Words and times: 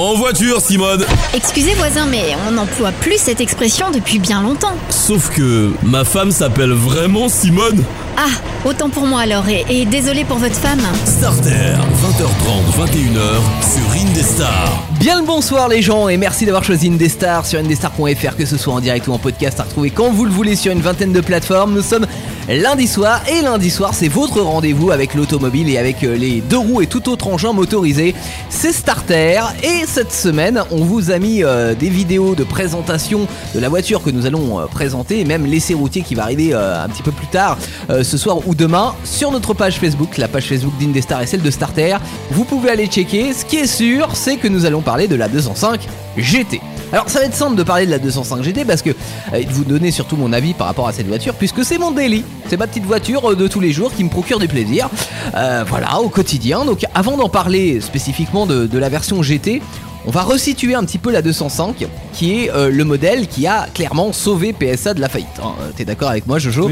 En 0.00 0.14
voiture, 0.14 0.60
Simone 0.60 1.04
Excusez 1.34 1.74
voisin, 1.74 2.06
mais 2.06 2.36
on 2.46 2.52
n'emploie 2.52 2.92
plus 2.92 3.18
cette 3.18 3.40
expression 3.40 3.90
depuis 3.90 4.20
bien 4.20 4.42
longtemps. 4.42 4.76
Sauf 4.90 5.28
que 5.34 5.72
ma 5.82 6.04
femme 6.04 6.30
s'appelle 6.30 6.70
vraiment 6.70 7.28
Simone 7.28 7.82
Ah, 8.20 8.26
autant 8.64 8.90
pour 8.90 9.06
moi 9.06 9.20
alors, 9.20 9.48
et, 9.48 9.64
et 9.70 9.84
désolé 9.84 10.24
pour 10.24 10.38
votre 10.38 10.56
femme. 10.56 10.80
Starter, 11.04 11.76
20h30, 12.02 12.90
21h, 12.90 13.38
sur 13.62 14.02
Indestar. 14.02 14.82
Bien 14.98 15.20
le 15.20 15.24
bonsoir 15.24 15.68
les 15.68 15.80
gens 15.80 16.08
et 16.08 16.16
merci 16.16 16.44
d'avoir 16.44 16.64
choisi 16.64 16.88
Indestar 16.88 17.46
sur 17.46 17.60
indestar.fr 17.60 18.36
que 18.36 18.44
ce 18.44 18.56
soit 18.56 18.74
en 18.74 18.80
direct 18.80 19.06
ou 19.06 19.12
en 19.12 19.18
podcast 19.18 19.60
à 19.60 19.62
retrouver 19.62 19.90
quand 19.90 20.10
vous 20.10 20.24
le 20.24 20.32
voulez 20.32 20.56
sur 20.56 20.72
une 20.72 20.80
vingtaine 20.80 21.12
de 21.12 21.20
plateformes. 21.20 21.72
Nous 21.72 21.82
sommes 21.82 22.06
lundi 22.48 22.88
soir 22.88 23.22
et 23.28 23.42
lundi 23.42 23.70
soir 23.70 23.94
c'est 23.94 24.08
votre 24.08 24.40
rendez-vous 24.40 24.90
avec 24.90 25.14
l'automobile 25.14 25.70
et 25.70 25.78
avec 25.78 26.02
euh, 26.02 26.16
les 26.16 26.40
deux 26.40 26.58
roues 26.58 26.82
et 26.82 26.88
tout 26.88 27.08
autre 27.08 27.28
engin 27.28 27.52
motorisé. 27.52 28.16
C'est 28.50 28.72
Starter 28.72 29.40
et 29.62 29.86
cette 29.86 30.12
semaine 30.12 30.64
on 30.72 30.82
vous 30.82 31.12
a 31.12 31.20
mis 31.20 31.44
euh, 31.44 31.76
des 31.76 31.90
vidéos 31.90 32.34
de 32.34 32.42
présentation 32.42 33.28
de 33.54 33.60
la 33.60 33.68
voiture 33.68 34.02
que 34.02 34.10
nous 34.10 34.26
allons 34.26 34.58
euh, 34.58 34.66
présenter 34.66 35.20
et 35.20 35.24
même 35.24 35.46
l'essai 35.46 35.74
routier 35.74 36.02
qui 36.02 36.16
va 36.16 36.24
arriver 36.24 36.54
euh, 36.54 36.82
un 36.82 36.88
petit 36.88 37.04
peu 37.04 37.12
plus 37.12 37.28
tard 37.28 37.56
euh, 37.90 38.02
ce 38.08 38.18
soir 38.18 38.38
ou 38.46 38.54
demain 38.54 38.94
sur 39.04 39.30
notre 39.30 39.54
page 39.54 39.78
Facebook, 39.78 40.16
la 40.16 40.26
page 40.26 40.46
Facebook 40.46 40.72
d'Indestar 40.80 41.22
et 41.22 41.26
celle 41.26 41.42
de 41.42 41.50
Starter. 41.50 41.96
Vous 42.30 42.44
pouvez 42.44 42.70
aller 42.70 42.86
checker. 42.86 43.32
Ce 43.32 43.44
qui 43.44 43.56
est 43.56 43.66
sûr 43.66 44.08
c'est 44.14 44.36
que 44.36 44.48
nous 44.48 44.64
allons 44.64 44.80
parler 44.80 45.06
de 45.06 45.14
la 45.14 45.28
205 45.28 45.86
GT. 46.16 46.60
Alors 46.90 47.08
ça 47.10 47.20
va 47.20 47.26
être 47.26 47.34
simple 47.34 47.54
de 47.54 47.62
parler 47.62 47.84
de 47.84 47.90
la 47.90 47.98
205 47.98 48.42
GT 48.42 48.64
parce 48.64 48.80
que 48.82 48.90
euh, 48.90 49.42
vous 49.50 49.64
donner 49.64 49.90
surtout 49.90 50.16
mon 50.16 50.32
avis 50.32 50.54
par 50.54 50.66
rapport 50.66 50.88
à 50.88 50.92
cette 50.92 51.06
voiture 51.06 51.34
puisque 51.34 51.64
c'est 51.64 51.78
mon 51.78 51.90
daily, 51.90 52.24
c'est 52.48 52.56
ma 52.56 52.66
petite 52.66 52.84
voiture 52.84 53.30
euh, 53.30 53.36
de 53.36 53.46
tous 53.46 53.60
les 53.60 53.72
jours 53.72 53.92
qui 53.94 54.04
me 54.04 54.08
procure 54.08 54.38
du 54.38 54.48
plaisir, 54.48 54.88
euh, 55.34 55.64
voilà 55.68 56.00
au 56.00 56.08
quotidien. 56.08 56.64
Donc 56.64 56.84
avant 56.94 57.16
d'en 57.16 57.28
parler 57.28 57.80
spécifiquement 57.80 58.46
de, 58.46 58.78
la 58.78 58.88
version 58.88 59.22
GT, 59.22 59.60
on 60.06 60.10
va 60.10 60.22
resituer 60.22 60.74
un 60.74 60.84
petit 60.84 60.98
peu 60.98 61.10
la 61.10 61.20
205 61.20 61.86
qui 62.14 62.38
est 62.38 62.50
euh, 62.50 62.70
le 62.70 62.84
modèle 62.84 63.26
qui 63.26 63.46
a 63.46 63.66
clairement 63.74 64.12
sauvé 64.12 64.54
PSA 64.54 64.94
de 64.94 65.00
la 65.00 65.08
faillite. 65.10 65.28
hein. 65.42 65.52
T'es 65.76 65.84
d'accord 65.84 66.08
avec 66.08 66.26
moi 66.26 66.38
Jojo? 66.38 66.70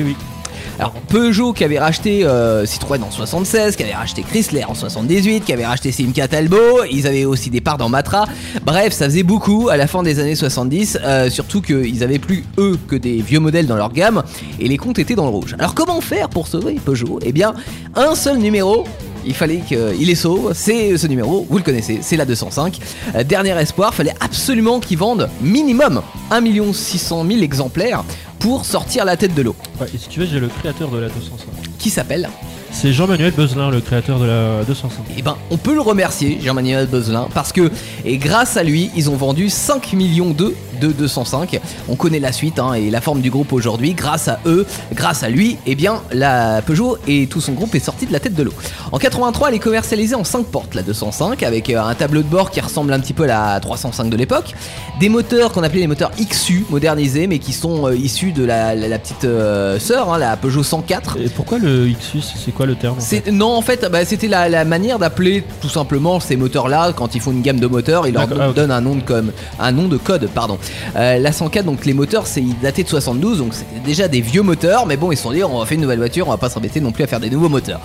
Alors 0.78 0.92
Peugeot 1.08 1.52
qui 1.52 1.64
avait 1.64 1.78
racheté 1.78 2.24
euh, 2.24 2.66
Citroën 2.66 3.02
en 3.02 3.10
76, 3.10 3.76
qui 3.76 3.82
avait 3.82 3.94
racheté 3.94 4.22
Chrysler 4.22 4.64
en 4.64 4.74
78, 4.74 5.44
qui 5.44 5.52
avait 5.52 5.64
racheté 5.66 5.90
Simca 5.90 6.28
Talbot, 6.28 6.84
ils 6.90 7.06
avaient 7.06 7.24
aussi 7.24 7.48
des 7.48 7.60
parts 7.60 7.78
dans 7.78 7.88
Matra. 7.88 8.26
Bref, 8.64 8.92
ça 8.92 9.06
faisait 9.06 9.22
beaucoup 9.22 9.68
à 9.70 9.76
la 9.76 9.86
fin 9.86 10.02
des 10.02 10.18
années 10.18 10.34
70, 10.34 10.98
euh, 11.02 11.30
surtout 11.30 11.62
qu'ils 11.62 12.02
avaient 12.02 12.18
plus 12.18 12.44
eux 12.58 12.78
que 12.88 12.96
des 12.96 13.22
vieux 13.22 13.40
modèles 13.40 13.66
dans 13.66 13.76
leur 13.76 13.92
gamme 13.92 14.22
et 14.60 14.68
les 14.68 14.76
comptes 14.76 14.98
étaient 14.98 15.14
dans 15.14 15.24
le 15.24 15.30
rouge. 15.30 15.54
Alors 15.58 15.74
comment 15.74 16.00
faire 16.00 16.28
pour 16.28 16.46
sauver 16.46 16.74
Peugeot? 16.74 17.20
Eh 17.22 17.32
bien, 17.32 17.54
un 17.94 18.14
seul 18.14 18.38
numéro. 18.38 18.84
Il 19.28 19.34
fallait 19.34 19.58
qu'il 19.66 20.06
les 20.06 20.14
sauve, 20.14 20.52
c'est 20.54 20.96
ce 20.96 21.08
numéro, 21.08 21.44
vous 21.50 21.58
le 21.58 21.64
connaissez, 21.64 21.98
c'est 22.00 22.16
la 22.16 22.24
205. 22.24 22.78
Euh, 23.16 23.24
dernier 23.24 23.58
espoir, 23.58 23.92
fallait 23.92 24.14
absolument 24.20 24.78
qu'ils 24.78 24.98
vendent 24.98 25.28
minimum 25.40 26.00
1 26.30 26.72
600 26.72 27.26
000 27.28 27.42
exemplaires 27.42 28.04
pour 28.46 28.64
sortir 28.64 29.04
la 29.04 29.16
tête 29.16 29.34
de 29.34 29.42
l'eau. 29.42 29.56
Ouais, 29.80 29.88
et 29.92 29.98
si 29.98 30.08
tu 30.08 30.20
veux, 30.20 30.26
j'ai 30.26 30.38
le 30.38 30.46
créateur 30.46 30.88
de 30.88 30.98
la 30.98 31.08
205. 31.08 31.48
Qui 31.80 31.90
s'appelle 31.90 32.30
C'est 32.78 32.92
Jean-Manuel 32.92 33.32
Beuzelin, 33.32 33.70
le 33.70 33.80
créateur 33.80 34.18
de 34.18 34.26
la 34.26 34.62
205. 34.64 35.00
Eh 35.16 35.22
ben, 35.22 35.36
on 35.50 35.56
peut 35.56 35.72
le 35.74 35.80
remercier, 35.80 36.38
Jean-Manuel 36.44 36.86
Beuzelin, 36.86 37.26
parce 37.32 37.50
que, 37.50 37.70
et 38.04 38.18
grâce 38.18 38.58
à 38.58 38.62
lui, 38.62 38.90
ils 38.94 39.08
ont 39.08 39.16
vendu 39.16 39.48
5 39.48 39.94
millions 39.94 40.30
d'eux 40.30 40.54
de 40.78 40.88
205. 40.88 41.58
On 41.88 41.96
connaît 41.96 42.18
la 42.20 42.32
suite 42.32 42.58
hein, 42.58 42.74
et 42.74 42.90
la 42.90 43.00
forme 43.00 43.22
du 43.22 43.30
groupe 43.30 43.54
aujourd'hui. 43.54 43.94
Grâce 43.94 44.28
à 44.28 44.40
eux, 44.44 44.66
grâce 44.92 45.22
à 45.22 45.30
lui, 45.30 45.56
eh 45.64 45.74
bien, 45.74 46.02
la 46.12 46.60
Peugeot 46.60 46.98
et 47.08 47.26
tout 47.28 47.40
son 47.40 47.52
groupe 47.54 47.74
est 47.74 47.78
sorti 47.80 48.04
de 48.04 48.12
la 48.12 48.20
tête 48.20 48.34
de 48.34 48.42
l'eau. 48.42 48.52
En 48.92 48.98
83, 48.98 49.48
elle 49.48 49.54
est 49.54 49.58
commercialisée 49.58 50.14
en 50.14 50.22
5 50.24 50.44
portes, 50.44 50.74
la 50.74 50.82
205, 50.82 51.42
avec 51.44 51.70
euh, 51.70 51.80
un 51.82 51.94
tableau 51.94 52.20
de 52.22 52.28
bord 52.28 52.50
qui 52.50 52.60
ressemble 52.60 52.92
un 52.92 53.00
petit 53.00 53.14
peu 53.14 53.24
à 53.24 53.54
la 53.54 53.58
305 53.60 54.10
de 54.10 54.16
l'époque. 54.18 54.52
Des 55.00 55.08
moteurs 55.08 55.50
qu'on 55.52 55.62
appelait 55.62 55.80
les 55.80 55.86
moteurs 55.86 56.10
XU 56.20 56.66
modernisés, 56.68 57.26
mais 57.26 57.38
qui 57.38 57.54
sont 57.54 57.86
euh, 57.86 57.96
issus 57.96 58.32
de 58.32 58.44
la, 58.44 58.74
la- 58.74 58.88
la 58.88 58.98
petite 58.98 59.24
euh, 59.24 59.78
sœur, 59.78 60.12
hein, 60.12 60.18
la 60.18 60.36
Peugeot 60.36 60.62
104. 60.62 61.16
Et 61.24 61.30
pourquoi 61.30 61.58
le 61.58 61.88
XU 61.98 62.18
C'est 62.20 62.52
quoi 62.52 62.65
le 62.66 62.74
terme 62.74 62.98
en 62.98 63.00
fait 63.00 63.22
C'est- 63.24 63.30
non, 63.32 63.54
en 63.54 63.62
fait, 63.62 63.86
bah, 63.90 64.04
c'était 64.04 64.28
la, 64.28 64.48
la 64.48 64.64
manière 64.64 64.98
d'appeler 64.98 65.44
tout 65.60 65.68
simplement 65.68 66.20
ces 66.20 66.36
moteurs-là 66.36 66.92
quand 66.94 67.14
ils 67.14 67.20
font 67.20 67.32
une 67.32 67.42
gamme 67.42 67.60
de 67.60 67.66
moteurs, 67.66 68.06
ils 68.06 68.14
leur 68.14 68.28
ah, 68.40 68.52
donnent 68.54 68.70
un 68.70 68.80
nom 68.80 68.94
de 68.94 69.02
com, 69.02 69.30
un 69.58 69.72
nom 69.72 69.88
de 69.88 69.96
code, 69.96 70.28
pardon. 70.34 70.58
Euh, 70.96 71.18
la 71.18 71.32
104, 71.32 71.64
donc 71.64 71.84
les 71.86 71.94
moteurs, 71.94 72.26
c'est 72.26 72.44
daté 72.62 72.82
de 72.82 72.88
72, 72.88 73.38
donc 73.38 73.54
c'était 73.54 73.80
déjà 73.84 74.08
des 74.08 74.20
vieux 74.20 74.42
moteurs, 74.42 74.86
mais 74.86 74.96
bon, 74.96 75.12
ils 75.12 75.16
se 75.16 75.22
sont 75.22 75.32
dit, 75.32 75.42
on 75.44 75.58
va 75.58 75.64
faire 75.66 75.76
une 75.76 75.82
nouvelle 75.82 75.98
voiture, 75.98 76.28
on 76.28 76.30
va 76.30 76.36
pas 76.36 76.50
s'embêter 76.50 76.80
non 76.80 76.92
plus 76.92 77.04
à 77.04 77.06
faire 77.06 77.20
des 77.20 77.30
nouveaux 77.30 77.48
moteurs. 77.48 77.80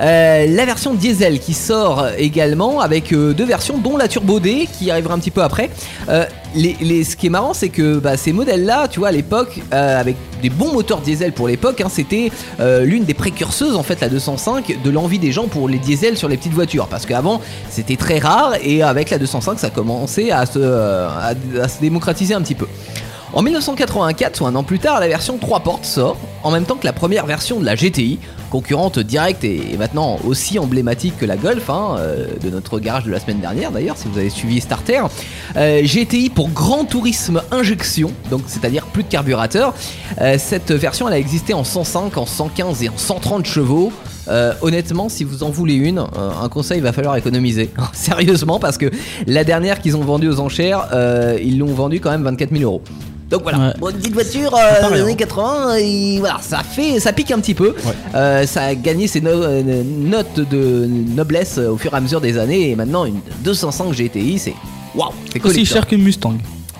Euh, 0.00 0.46
la 0.48 0.64
version 0.64 0.94
diesel 0.94 1.40
qui 1.40 1.54
sort 1.54 2.06
également 2.18 2.80
avec 2.80 3.12
euh, 3.12 3.32
deux 3.32 3.44
versions, 3.46 3.78
dont 3.78 3.96
la 3.96 4.08
Turbo 4.08 4.40
D 4.40 4.68
qui 4.78 4.90
arrivera 4.90 5.14
un 5.14 5.18
petit 5.18 5.30
peu 5.30 5.42
après. 5.42 5.70
Ce 6.54 7.16
qui 7.16 7.26
est 7.26 7.30
marrant, 7.30 7.54
c'est 7.54 7.68
que 7.68 7.98
bah, 7.98 8.16
ces 8.16 8.32
modèles-là, 8.32 8.88
tu 8.88 9.00
vois, 9.00 9.08
à 9.08 9.12
l'époque, 9.12 9.60
euh, 9.72 10.00
avec 10.00 10.16
des 10.42 10.50
bons 10.50 10.72
moteurs 10.72 11.00
diesel 11.00 11.32
pour 11.32 11.48
l'époque, 11.48 11.80
hein, 11.80 11.88
c'était 11.90 12.30
euh, 12.60 12.84
l'une 12.84 13.04
des 13.04 13.14
précurseuses, 13.14 13.76
en 13.76 13.82
fait, 13.82 14.00
la 14.00 14.08
205, 14.08 14.78
de 14.82 14.90
l'envie 14.90 15.18
des 15.18 15.32
gens 15.32 15.48
pour 15.48 15.68
les 15.68 15.78
diesels 15.78 16.16
sur 16.16 16.28
les 16.28 16.36
petites 16.36 16.54
voitures. 16.54 16.88
Parce 16.88 17.06
qu'avant, 17.06 17.40
c'était 17.70 17.96
très 17.96 18.18
rare, 18.18 18.54
et 18.62 18.82
avec 18.82 19.10
la 19.10 19.18
205, 19.18 19.58
ça 19.58 19.70
commençait 19.70 20.30
euh, 20.32 21.08
à 21.08 21.68
se 21.68 21.80
démocratiser 21.80 22.34
un 22.34 22.42
petit 22.42 22.54
peu. 22.54 22.66
En 23.32 23.42
1984, 23.42 24.36
soit 24.36 24.48
un 24.48 24.54
an 24.54 24.62
plus 24.62 24.78
tard, 24.78 25.00
la 25.00 25.08
version 25.08 25.36
3 25.36 25.60
portes 25.60 25.84
sort, 25.84 26.16
en 26.44 26.50
même 26.50 26.64
temps 26.64 26.76
que 26.76 26.86
la 26.86 26.92
première 26.92 27.26
version 27.26 27.58
de 27.58 27.64
la 27.64 27.74
GTI, 27.74 28.18
concurrente 28.50 29.00
directe 29.00 29.42
et 29.44 29.76
maintenant 29.76 30.18
aussi 30.24 30.58
emblématique 30.58 31.18
que 31.18 31.26
la 31.26 31.36
Golf, 31.36 31.68
hein, 31.68 31.96
euh, 31.98 32.26
de 32.40 32.50
notre 32.50 32.78
garage 32.78 33.04
de 33.04 33.10
la 33.10 33.18
semaine 33.18 33.40
dernière 33.40 33.72
d'ailleurs, 33.72 33.96
si 33.96 34.06
vous 34.08 34.18
avez 34.18 34.30
suivi 34.30 34.60
Starter. 34.60 35.02
Euh, 35.56 35.82
GTI 35.82 36.30
pour 36.30 36.50
Grand 36.50 36.84
Tourisme 36.84 37.42
Injection, 37.50 38.12
donc 38.30 38.42
c'est-à-dire 38.46 38.86
plus 38.86 39.02
de 39.02 39.08
carburateur. 39.08 39.74
Euh, 40.20 40.36
cette 40.38 40.70
version, 40.70 41.08
elle 41.08 41.14
a 41.14 41.18
existé 41.18 41.52
en 41.52 41.64
105, 41.64 42.16
en 42.16 42.26
115 42.26 42.84
et 42.84 42.88
en 42.88 42.96
130 42.96 43.44
chevaux. 43.44 43.92
Honnêtement, 44.60 45.08
si 45.08 45.22
vous 45.22 45.44
en 45.44 45.50
voulez 45.50 45.74
une, 45.74 46.00
un 46.00 46.48
conseil, 46.48 46.78
il 46.78 46.82
va 46.82 46.92
falloir 46.92 47.14
économiser. 47.14 47.70
Sérieusement, 47.92 48.58
parce 48.58 48.76
que 48.76 48.90
la 49.28 49.44
dernière 49.44 49.80
qu'ils 49.80 49.96
ont 49.96 50.02
vendue 50.02 50.28
aux 50.28 50.40
enchères, 50.40 50.88
ils 51.40 51.58
l'ont 51.58 51.72
vendue 51.72 52.00
quand 52.00 52.10
même 52.10 52.24
24 52.24 52.50
000 52.50 52.64
euros. 52.64 52.82
Donc 53.30 53.42
voilà, 53.42 53.58
Ouais. 53.58 53.72
Bon, 53.80 53.88
une 53.90 53.96
petite 53.96 54.12
voiture 54.14 54.50
pas 54.52 54.84
euh, 54.84 54.88
des 54.88 54.94
rien. 54.94 55.04
années 55.04 55.16
80, 55.16 55.74
et 55.78 56.18
voilà, 56.20 56.38
ça 56.40 56.58
fait, 56.62 57.00
ça 57.00 57.12
pique 57.12 57.30
un 57.32 57.40
petit 57.40 57.54
peu. 57.54 57.70
Ouais. 57.70 57.92
Euh, 58.14 58.46
ça 58.46 58.62
a 58.62 58.74
gagné 58.76 59.08
ses 59.08 59.20
no- 59.20 59.30
euh, 59.30 59.82
notes 59.84 60.38
de 60.48 60.86
noblesse 60.86 61.58
euh, 61.58 61.70
au 61.72 61.76
fur 61.76 61.92
et 61.92 61.96
à 61.96 62.00
mesure 62.00 62.20
des 62.20 62.38
années, 62.38 62.70
et 62.70 62.76
maintenant 62.76 63.04
une 63.04 63.18
205 63.42 63.92
GTI, 63.92 64.38
c'est 64.38 64.54
waouh, 64.94 65.10
c'est 65.32 65.44
Aussi 65.44 65.66
cher 65.66 65.86
qu'une 65.86 66.02
Mustang. 66.02 66.34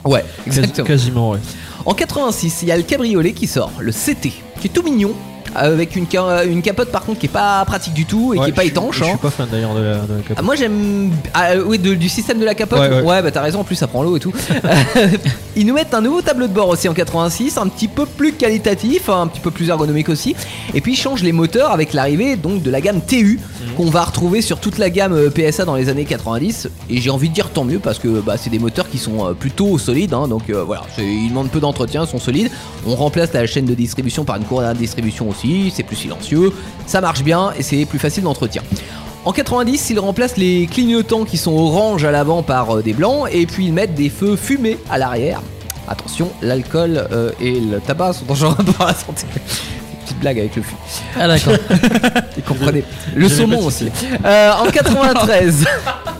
Ouais, 0.04 0.24
exactement. 0.46 0.86
Quasiment, 0.86 1.30
ouais. 1.32 1.38
En 1.84 1.94
86, 1.94 2.60
il 2.62 2.68
y 2.68 2.72
a 2.72 2.76
le 2.76 2.84
cabriolet 2.84 3.32
qui 3.32 3.48
sort, 3.48 3.72
le 3.80 3.90
CT, 3.90 4.30
qui 4.60 4.66
est 4.66 4.70
tout 4.72 4.82
mignon, 4.84 5.12
avec 5.56 5.96
une, 5.96 6.06
ca- 6.10 6.44
une 6.44 6.62
capote 6.62 6.90
par 6.92 7.04
contre 7.04 7.20
qui 7.20 7.26
est 7.26 7.30
pas 7.30 7.64
pratique 7.64 7.94
du 7.94 8.04
tout 8.06 8.34
et 8.34 8.38
qui 8.38 8.48
est 8.50 8.52
pas 8.52 8.64
étanche. 8.64 8.98
Je 8.98 9.04
hein. 9.04 9.08
suis 9.08 9.16
pas 9.18 9.30
fan 9.30 9.48
d'ailleurs 9.50 9.74
de 9.74 9.80
la, 9.80 9.94
de 9.98 10.14
la 10.14 10.20
capote. 10.20 10.36
Ah, 10.38 10.42
moi 10.42 10.54
j'aime 10.56 11.10
ah, 11.34 11.50
euh, 11.52 11.64
oui 11.66 11.78
de- 11.78 11.94
du 11.94 12.08
système 12.08 12.38
de 12.38 12.44
la 12.44 12.54
capote 12.54 12.78
Ouais, 12.78 13.00
ouais. 13.02 13.22
bah 13.22 13.30
t'as 13.30 13.42
raison 13.42 13.60
en 13.60 13.64
plus 13.64 13.76
ça 13.76 13.86
prend 13.86 14.02
l'eau 14.02 14.16
et 14.16 14.20
tout 14.20 14.32
ils 15.56 15.66
nous 15.66 15.74
mettent 15.74 15.94
un 15.94 16.00
nouveau 16.00 16.22
tableau 16.22 16.46
de 16.46 16.52
bord 16.52 16.68
aussi 16.68 16.88
en 16.88 16.94
86 16.94 17.58
un 17.58 17.66
petit 17.68 17.88
peu 17.88 18.06
plus 18.06 18.32
qualitatif 18.32 19.08
un 19.08 19.26
petit 19.26 19.40
peu 19.40 19.50
plus 19.50 19.68
ergonomique 19.68 20.08
aussi 20.08 20.34
et 20.74 20.80
puis 20.80 20.92
ils 20.92 20.96
changent 20.96 21.22
les 21.22 21.32
moteurs 21.32 21.70
avec 21.72 21.92
l'arrivée 21.92 22.36
donc 22.36 22.62
de 22.62 22.70
la 22.70 22.80
gamme 22.80 23.00
TU 23.00 23.40
qu'on 23.76 23.90
va 23.90 24.04
retrouver 24.04 24.42
sur 24.42 24.58
toute 24.58 24.78
la 24.78 24.90
gamme 24.90 25.12
euh, 25.14 25.30
PSA 25.30 25.64
dans 25.64 25.74
les 25.76 25.88
années 25.88 26.04
90 26.04 26.68
et 26.90 27.00
j'ai 27.00 27.10
envie 27.10 27.28
de 27.28 27.34
dire 27.34 27.50
tant 27.50 27.64
mieux 27.64 27.78
parce 27.78 27.98
que 27.98 28.20
bah, 28.20 28.36
c'est 28.38 28.50
des 28.50 28.58
moteurs 28.58 28.88
qui 28.88 28.98
sont 28.98 29.26
euh, 29.26 29.32
plutôt 29.32 29.78
solides 29.78 30.14
hein, 30.14 30.28
donc 30.28 30.50
euh, 30.50 30.62
voilà 30.64 30.82
c'est- 30.94 31.04
ils 31.04 31.28
demandent 31.28 31.50
peu 31.50 31.60
d'entretien 31.60 32.04
ils 32.04 32.08
sont 32.08 32.18
solides 32.18 32.50
on 32.86 32.94
remplace 32.94 33.32
la 33.32 33.46
chaîne 33.46 33.64
de 33.66 33.74
distribution 33.74 34.24
par 34.24 34.36
une 34.36 34.44
courroie 34.44 34.72
de 34.74 34.78
distribution 34.78 35.28
aussi 35.28 35.45
c'est 35.74 35.82
plus 35.82 35.96
silencieux 35.96 36.52
ça 36.86 37.00
marche 37.00 37.22
bien 37.22 37.52
et 37.58 37.62
c'est 37.62 37.84
plus 37.84 37.98
facile 37.98 38.24
d'entretien 38.24 38.62
en 39.26 39.32
90, 39.32 39.90
ils 39.90 39.98
remplacent 39.98 40.36
les 40.36 40.68
clignotants 40.68 41.24
qui 41.24 41.36
sont 41.36 41.52
orange 41.52 42.04
à 42.04 42.12
l'avant 42.12 42.44
par 42.44 42.76
euh, 42.76 42.80
des 42.80 42.92
blancs 42.92 43.28
et 43.32 43.44
puis 43.44 43.66
ils 43.66 43.72
mettent 43.72 43.97
des 43.97 44.09
feux 44.09 44.36
fumés 44.36 44.78
à 44.88 44.98
l'arrière. 44.98 45.42
Attention, 45.88 46.30
l'alcool 46.42 47.09
euh, 47.10 47.32
et 47.41 47.59
le 47.59 47.80
tabac 47.80 48.12
sont 48.12 48.24
dangereux 48.24 48.54
pour 48.76 48.86
la 48.86 48.94
santé. 48.94 49.26
Petite 50.04 50.21
blague 50.21 50.38
avec 50.38 50.54
le 50.54 50.62
fût. 50.62 50.76
Ah 51.18 51.26
d'accord. 51.26 51.54
Vous 52.36 52.42
comprenez. 52.42 52.84
Le 53.16 53.28
saumon 53.28 53.66
aussi. 53.66 53.91
Euh, 54.24 54.53
en 54.53 54.71
93. 54.71 55.65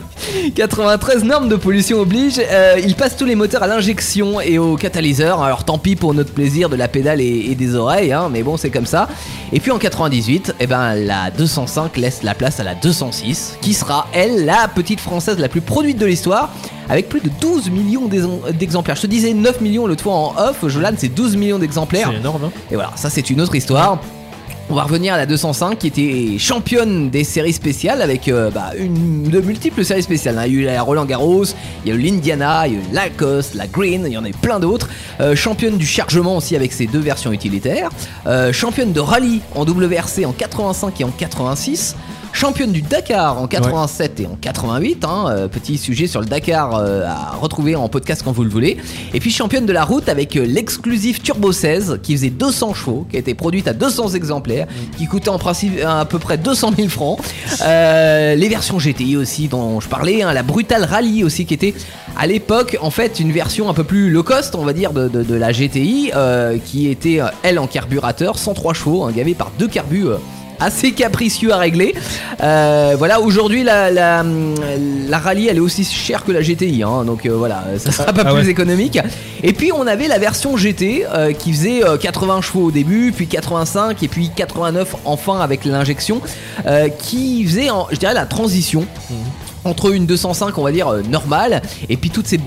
93 0.55 1.25
normes 1.25 1.49
de 1.49 1.57
pollution 1.57 2.01
oblige, 2.01 2.41
euh, 2.51 2.77
ils 2.83 2.95
passent 2.95 3.17
tous 3.17 3.25
les 3.25 3.35
moteurs 3.35 3.63
à 3.63 3.67
l'injection 3.67 4.41
et 4.41 4.59
au 4.59 4.77
catalyseur. 4.77 5.43
Alors 5.43 5.65
tant 5.65 5.79
pis 5.79 5.97
pour 5.97 6.15
notre 6.15 6.33
plaisir 6.33 6.69
de 6.69 6.77
la 6.77 6.89
pédale 6.89 7.21
et, 7.21 7.47
et 7.51 7.55
des 7.55 7.75
oreilles, 7.75 8.13
hein, 8.13 8.29
mais 8.31 8.43
bon 8.43 8.57
c'est 8.57 8.71
comme 8.71 8.87
ça. 8.87 9.09
Et 9.53 9.61
puis 9.61 9.71
en 9.71 9.79
98, 9.79 10.55
eh 10.61 10.67
ben, 10.67 10.95
la 10.95 11.31
205 11.31 11.97
laisse 11.97 12.23
la 12.23 12.35
place 12.35 12.61
à 12.61 12.65
la 12.65 12.75
206, 12.75 13.59
qui 13.61 13.75
sera 13.75 14.07
elle 14.13 14.45
la 14.45 14.69
petite 14.75 15.01
française 15.01 15.39
la 15.39 15.49
plus 15.49 15.61
produite 15.61 15.99
de 15.99 16.07
l'histoire, 16.07 16.51
avec 16.89 17.09
plus 17.09 17.21
de 17.21 17.31
12 17.41 17.71
millions 17.71 18.07
d'ex- 18.07 18.25
d'exemplaires. 18.59 18.97
Je 18.97 19.03
te 19.03 19.07
disais 19.07 19.33
9 19.35 19.61
millions 19.61 19.87
l'autre 19.87 20.03
fois 20.03 20.15
en 20.15 20.35
off, 20.37 20.67
Jolan 20.69 20.93
c'est 20.97 21.09
12 21.09 21.37
millions 21.37 21.59
d'exemplaires. 21.59 22.09
C'est 22.13 22.19
énorme, 22.21 22.45
hein 22.47 22.53
Et 22.71 22.75
voilà, 22.75 22.93
ça 22.97 23.11
c'est 23.11 23.29
une 23.31 23.41
autre 23.41 23.55
histoire. 23.55 24.01
On 24.69 24.75
va 24.75 24.83
revenir 24.83 25.15
à 25.15 25.17
la 25.17 25.27
205 25.27 25.79
qui 25.79 25.87
était 25.87 26.39
championne 26.39 27.09
des 27.09 27.23
séries 27.23 27.53
spéciales 27.53 28.03
avec 28.03 28.27
euh, 28.27 28.51
bah, 28.51 28.73
une 28.77 29.23
de 29.23 29.41
multiples 29.41 29.85
séries 29.85 30.03
spéciales. 30.03 30.43
Il 30.49 30.55
y 30.55 30.57
a 30.57 30.61
eu 30.61 30.65
la 30.65 30.83
Roland 30.83 31.05
Garros, 31.05 31.45
il 31.85 31.89
y 31.89 31.93
a 31.93 31.95
eu 31.95 31.99
l'Indiana, 31.99 32.67
il 32.67 32.73
y 32.73 32.77
a 32.77 32.79
eu 32.81 32.83
la 32.93 33.05
Lacoste, 33.05 33.55
la 33.55 33.69
Green, 33.69 34.03
il 34.07 34.13
y 34.13 34.19
en 34.19 34.25
a 34.25 34.29
eu 34.29 34.33
plein 34.33 34.59
d'autres. 34.59 34.89
Euh, 35.21 35.37
championne 35.37 35.79
du 35.79 35.87
chargement 35.87 36.37
aussi 36.37 36.57
avec 36.57 36.73
ses 36.73 36.87
deux 36.87 36.99
versions 36.99 37.31
utilitaires. 37.31 37.91
Euh, 38.27 38.53
championne 38.53 38.93
de 38.93 38.99
rallye 38.99 39.41
en 39.55 39.65
WRC 39.65 40.27
en 40.27 40.33
85 40.33 41.01
et 41.01 41.05
en 41.05 41.11
86. 41.11 41.95
Championne 42.37 42.71
du 42.71 42.83
Dakar 42.83 43.41
en 43.41 43.47
87 43.47 44.21
et 44.21 44.27
en 44.27 44.37
88, 44.39 45.05
hein, 45.07 45.25
euh, 45.31 45.49
petit 45.49 45.79
sujet 45.79 46.07
sur 46.07 46.21
le 46.21 46.27
Dakar 46.27 46.75
euh, 46.75 47.07
à 47.07 47.35
retrouver 47.41 47.75
en 47.77 47.89
podcast 47.89 48.21
quand 48.23 48.33
vous 48.33 48.45
le 48.45 48.51
voulez. 48.51 48.77
Et 49.15 49.21
puis 49.21 49.31
championne 49.31 49.65
de 49.65 49.73
la 49.73 49.85
route 49.85 50.07
avec 50.11 50.37
euh, 50.37 50.45
l'exclusif 50.45 51.23
Turbo 51.23 51.51
16 51.51 52.01
qui 52.03 52.13
faisait 52.15 52.29
200 52.29 52.75
chevaux, 52.75 53.07
qui 53.11 53.17
a 53.17 53.21
été 53.21 53.33
produite 53.33 53.67
à 53.69 53.73
200 53.73 54.11
exemplaires, 54.11 54.67
qui 54.99 55.07
coûtait 55.07 55.31
en 55.31 55.39
principe 55.39 55.81
à 55.83 56.05
peu 56.05 56.19
près 56.19 56.37
200 56.37 56.73
000 56.77 56.89
francs. 56.89 57.19
Euh, 57.63 58.35
les 58.35 58.49
versions 58.51 58.77
GTI 58.79 59.17
aussi 59.17 59.49
dont 59.49 59.81
je 59.81 59.89
parlais, 59.89 60.21
hein, 60.23 60.35
la 60.35 60.43
Brutal 60.43 60.85
Rally 60.85 61.25
aussi 61.25 61.47
qui 61.47 61.55
était 61.55 61.73
à 62.19 62.27
l'époque 62.27 62.77
en 62.83 62.91
fait 62.91 63.19
une 63.19 63.33
version 63.33 63.71
un 63.71 63.75
peu 63.75 63.85
plus 63.85 64.11
low 64.11 64.23
cost 64.23 64.55
on 64.57 64.65
va 64.67 64.75
dire 64.75 64.93
de, 64.93 65.09
de- 65.09 65.23
de 65.23 65.35
la 65.35 65.53
GTI 65.53 66.11
euh, 66.15 66.59
qui 66.63 66.89
était 66.91 67.21
elle 67.43 67.59
en 67.59 67.67
carburateur 67.67 68.37
103 68.37 68.75
chevaux, 68.75 69.05
hein, 69.05 69.13
gavé 69.17 69.33
par 69.33 69.51
deux 69.59 69.69
carbus. 69.69 70.09
euh, 70.09 70.17
assez 70.61 70.93
capricieux 70.93 71.53
à 71.53 71.57
régler. 71.59 71.95
Euh, 72.43 72.95
voilà, 72.99 73.21
aujourd'hui 73.21 73.63
la, 73.65 73.91
la, 73.91 74.25
la 75.09 75.19
rallye 75.19 75.49
elle 75.49 75.57
est 75.57 75.61
aussi 75.61 75.85
chère 75.85 76.25
que 76.25 76.33
la 76.33 76.41
GTI, 76.43 76.83
hein, 76.83 77.05
donc 77.05 77.27
euh, 77.27 77.31
voilà, 77.35 77.65
ça 77.79 77.93
sera 77.93 78.13
pas 78.13 78.23
Ah 78.25 78.33
plus 78.35 78.45
ouais. 78.45 78.49
économique. 78.49 78.99
Et 79.43 79.53
puis 79.53 79.73
on 79.73 79.87
avait 79.87 80.09
la 80.09 80.19
version 80.19 80.57
GT 80.57 81.05
euh, 81.13 81.33
qui 81.33 81.53
faisait 81.53 81.85
euh, 81.85 81.97
80 81.97 82.41
chevaux 82.43 82.65
au 82.67 82.71
début, 82.71 83.13
puis 83.13 83.27
85 83.27 84.03
et 84.03 84.09
puis 84.09 84.31
89 84.35 84.97
enfin 85.05 85.41
avec 85.41 85.65
l'injection, 85.65 86.21
qui 86.99 87.45
faisait, 87.45 87.71
en- 87.71 87.87
je 87.91 87.97
dirais, 87.97 88.15
la 88.15 88.27
transition 88.27 88.87
entre 89.65 89.93
une 89.93 90.07
205 90.07 90.57
on 90.59 90.63
va 90.63 90.73
dire 90.73 90.93
normale 91.11 91.61
et 91.89 91.97
puis 91.97 92.11
toutes 92.11 92.27
ces 92.27 92.39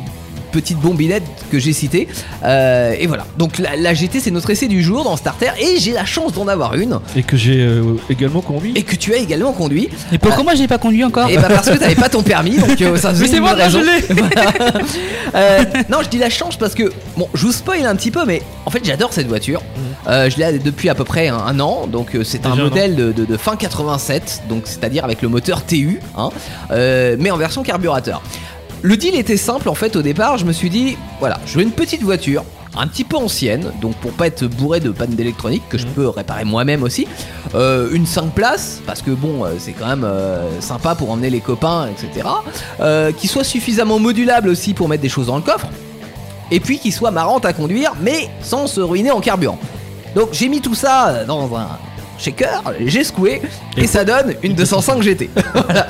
petites 0.52 0.80
bombinettes 0.80 1.24
que 1.52 1.60
j'ai 1.60 1.74
citées 1.74 2.08
Euh, 2.44 2.94
et 3.00 3.08
voilà. 3.08 3.26
Donc 3.38 3.58
la, 3.60 3.76
la 3.76 3.94
GT 3.94 4.20
c'est 4.20 4.32
notre 4.32 4.50
essai 4.50 4.68
du 4.68 4.82
jour 4.84 5.04
dans 5.04 5.18
Starter. 5.18 5.52
Et 5.60 5.78
j'ai 5.80 5.92
la 5.94 6.06
chance 6.06 6.34
d'en 6.34 6.48
avoir 6.48 6.76
une. 6.76 7.00
Et 7.16 7.24
que 7.24 7.38
j'ai 7.38 7.60
euh, 7.62 7.84
également 8.10 8.42
conduit. 8.42 8.74
et 8.76 8.84
que 8.84 8.96
tu 8.96 9.14
as 9.14 9.18
également 9.18 9.52
conduit. 9.54 9.90
Et 10.12 10.18
pourquoi 10.18 10.44
moi 10.44 10.56
j'ai 10.56 10.68
pas 10.68 10.78
conduit 10.78 11.04
encore 11.04 11.30
et 11.30 11.36
bah 11.38 11.48
parce 11.50 11.70
que 11.70 11.78
t'avais 11.78 11.96
pas 11.96 12.10
ton 12.10 12.24
permis 12.24 12.58
donc 12.58 12.82
euh, 12.82 12.96
ça 12.98 13.12
Mais 13.20 13.28
c'est 13.28 13.38
une 13.38 13.44
bon, 13.44 13.50
je 13.50 13.56
raison. 13.56 13.80
Voilà. 14.10 14.52
Euh, 15.36 15.64
non 15.90 16.00
je 16.04 16.10
dis 16.10 16.18
la 16.18 16.30
chance 16.30 16.56
parce 16.58 16.74
que 16.76 16.92
bon 17.18 17.28
je 17.34 17.46
vous 17.46 17.52
spoil 17.52 17.86
un 17.86 17.96
petit 17.96 18.12
peu 18.12 18.26
mais 18.26 18.42
en 18.66 18.70
fait 18.72 18.84
j'adore 18.84 19.14
cette 19.14 19.28
voiture. 19.28 19.62
Euh, 20.08 20.30
je 20.30 20.38
l'ai 20.38 20.60
depuis 20.60 20.90
à 20.90 20.96
peu 20.96 21.04
près 21.04 21.28
un, 21.28 21.38
un 21.38 21.60
an 21.60 21.88
donc 21.88 22.16
euh, 22.16 22.24
c'est 22.24 22.46
un 22.46 22.52
Déjà 22.52 22.62
un 22.62 22.70
modèle 22.70 22.96
de, 22.96 23.12
de- 23.12 23.26
de 23.26 23.38
fin 23.38 23.56
87 23.56 24.44
donc 24.50 24.64
c'est 24.66 24.84
à 24.84 24.90
dire 24.90 25.04
avec 25.04 25.22
le 25.22 25.28
moteur 25.30 25.66
TU 25.66 26.00
hein, 26.18 26.30
euh, 26.72 27.16
mais 27.20 27.32
en 27.32 27.38
version 27.38 27.64
carburateur 27.64 28.22
le 28.82 28.98
deal 28.98 29.16
était 29.16 29.38
simple 29.38 29.70
en 29.70 29.76
fait 29.76 29.96
au 29.96 30.02
départ 30.02 30.38
je 30.38 30.46
me 30.46 30.54
suis 30.54 30.70
dit 30.70 30.98
voilà 31.20 31.40
je 31.46 31.58
veux 31.58 31.64
une 31.64 31.72
petite 31.72 32.02
voiture 32.02 32.44
un 32.78 32.88
petit 32.88 33.04
peu 33.04 33.18
ancienne, 33.18 33.72
donc 33.82 33.96
pour 33.96 34.12
pas 34.12 34.28
être 34.28 34.46
bourré 34.46 34.80
de 34.80 34.92
panne 34.92 35.12
d'électronique 35.12 35.64
que 35.70 35.78
je 35.78 35.86
peux 35.88 36.08
réparer 36.08 36.46
moi-même 36.46 36.84
aussi. 36.84 37.08
Euh, 37.56 37.90
une 37.92 38.06
5 38.06 38.34
places, 38.34 38.82
parce 38.86 39.02
que 39.02 39.12
bon, 39.12 39.44
euh, 39.44 39.56
c'est 39.58 39.72
quand 39.72 39.88
même 39.88 40.04
euh, 40.04 40.62
sympa 40.62 40.96
pour 40.96 41.12
emmener 41.12 41.30
les 41.30 41.42
copains, 41.42 41.88
etc. 41.88 42.28
Qui 43.18 43.28
soit 43.28 43.44
suffisamment 43.44 44.00
modulable 44.00 44.50
aussi 44.50 44.74
pour 44.74 44.88
mettre 44.88 45.02
des 45.02 45.10
choses 45.10 45.28
dans 45.28 45.36
le 45.36 45.42
coffre. 45.42 45.68
Et 46.52 46.60
puis 46.60 46.80
qui 46.80 46.92
soit 46.92 47.12
marrante 47.12 47.46
à 47.46 47.54
conduire, 47.54 47.94
mais 48.02 48.30
sans 48.42 48.68
se 48.68 48.82
ruiner 48.82 49.12
en 49.12 49.20
carburant. 49.20 49.60
Donc 50.16 50.30
j'ai 50.32 50.48
mis 50.48 50.62
tout 50.62 50.74
ça 50.74 51.26
dans 51.26 51.56
un 51.56 51.68
shaker, 52.20 52.64
j'ai 52.86 53.04
secoué, 53.04 53.42
et 53.78 53.88
ça 53.88 54.04
donne 54.04 54.36
une 54.44 54.54
205 54.54 55.02
GT. 55.02 55.30
voilà. 55.54 55.88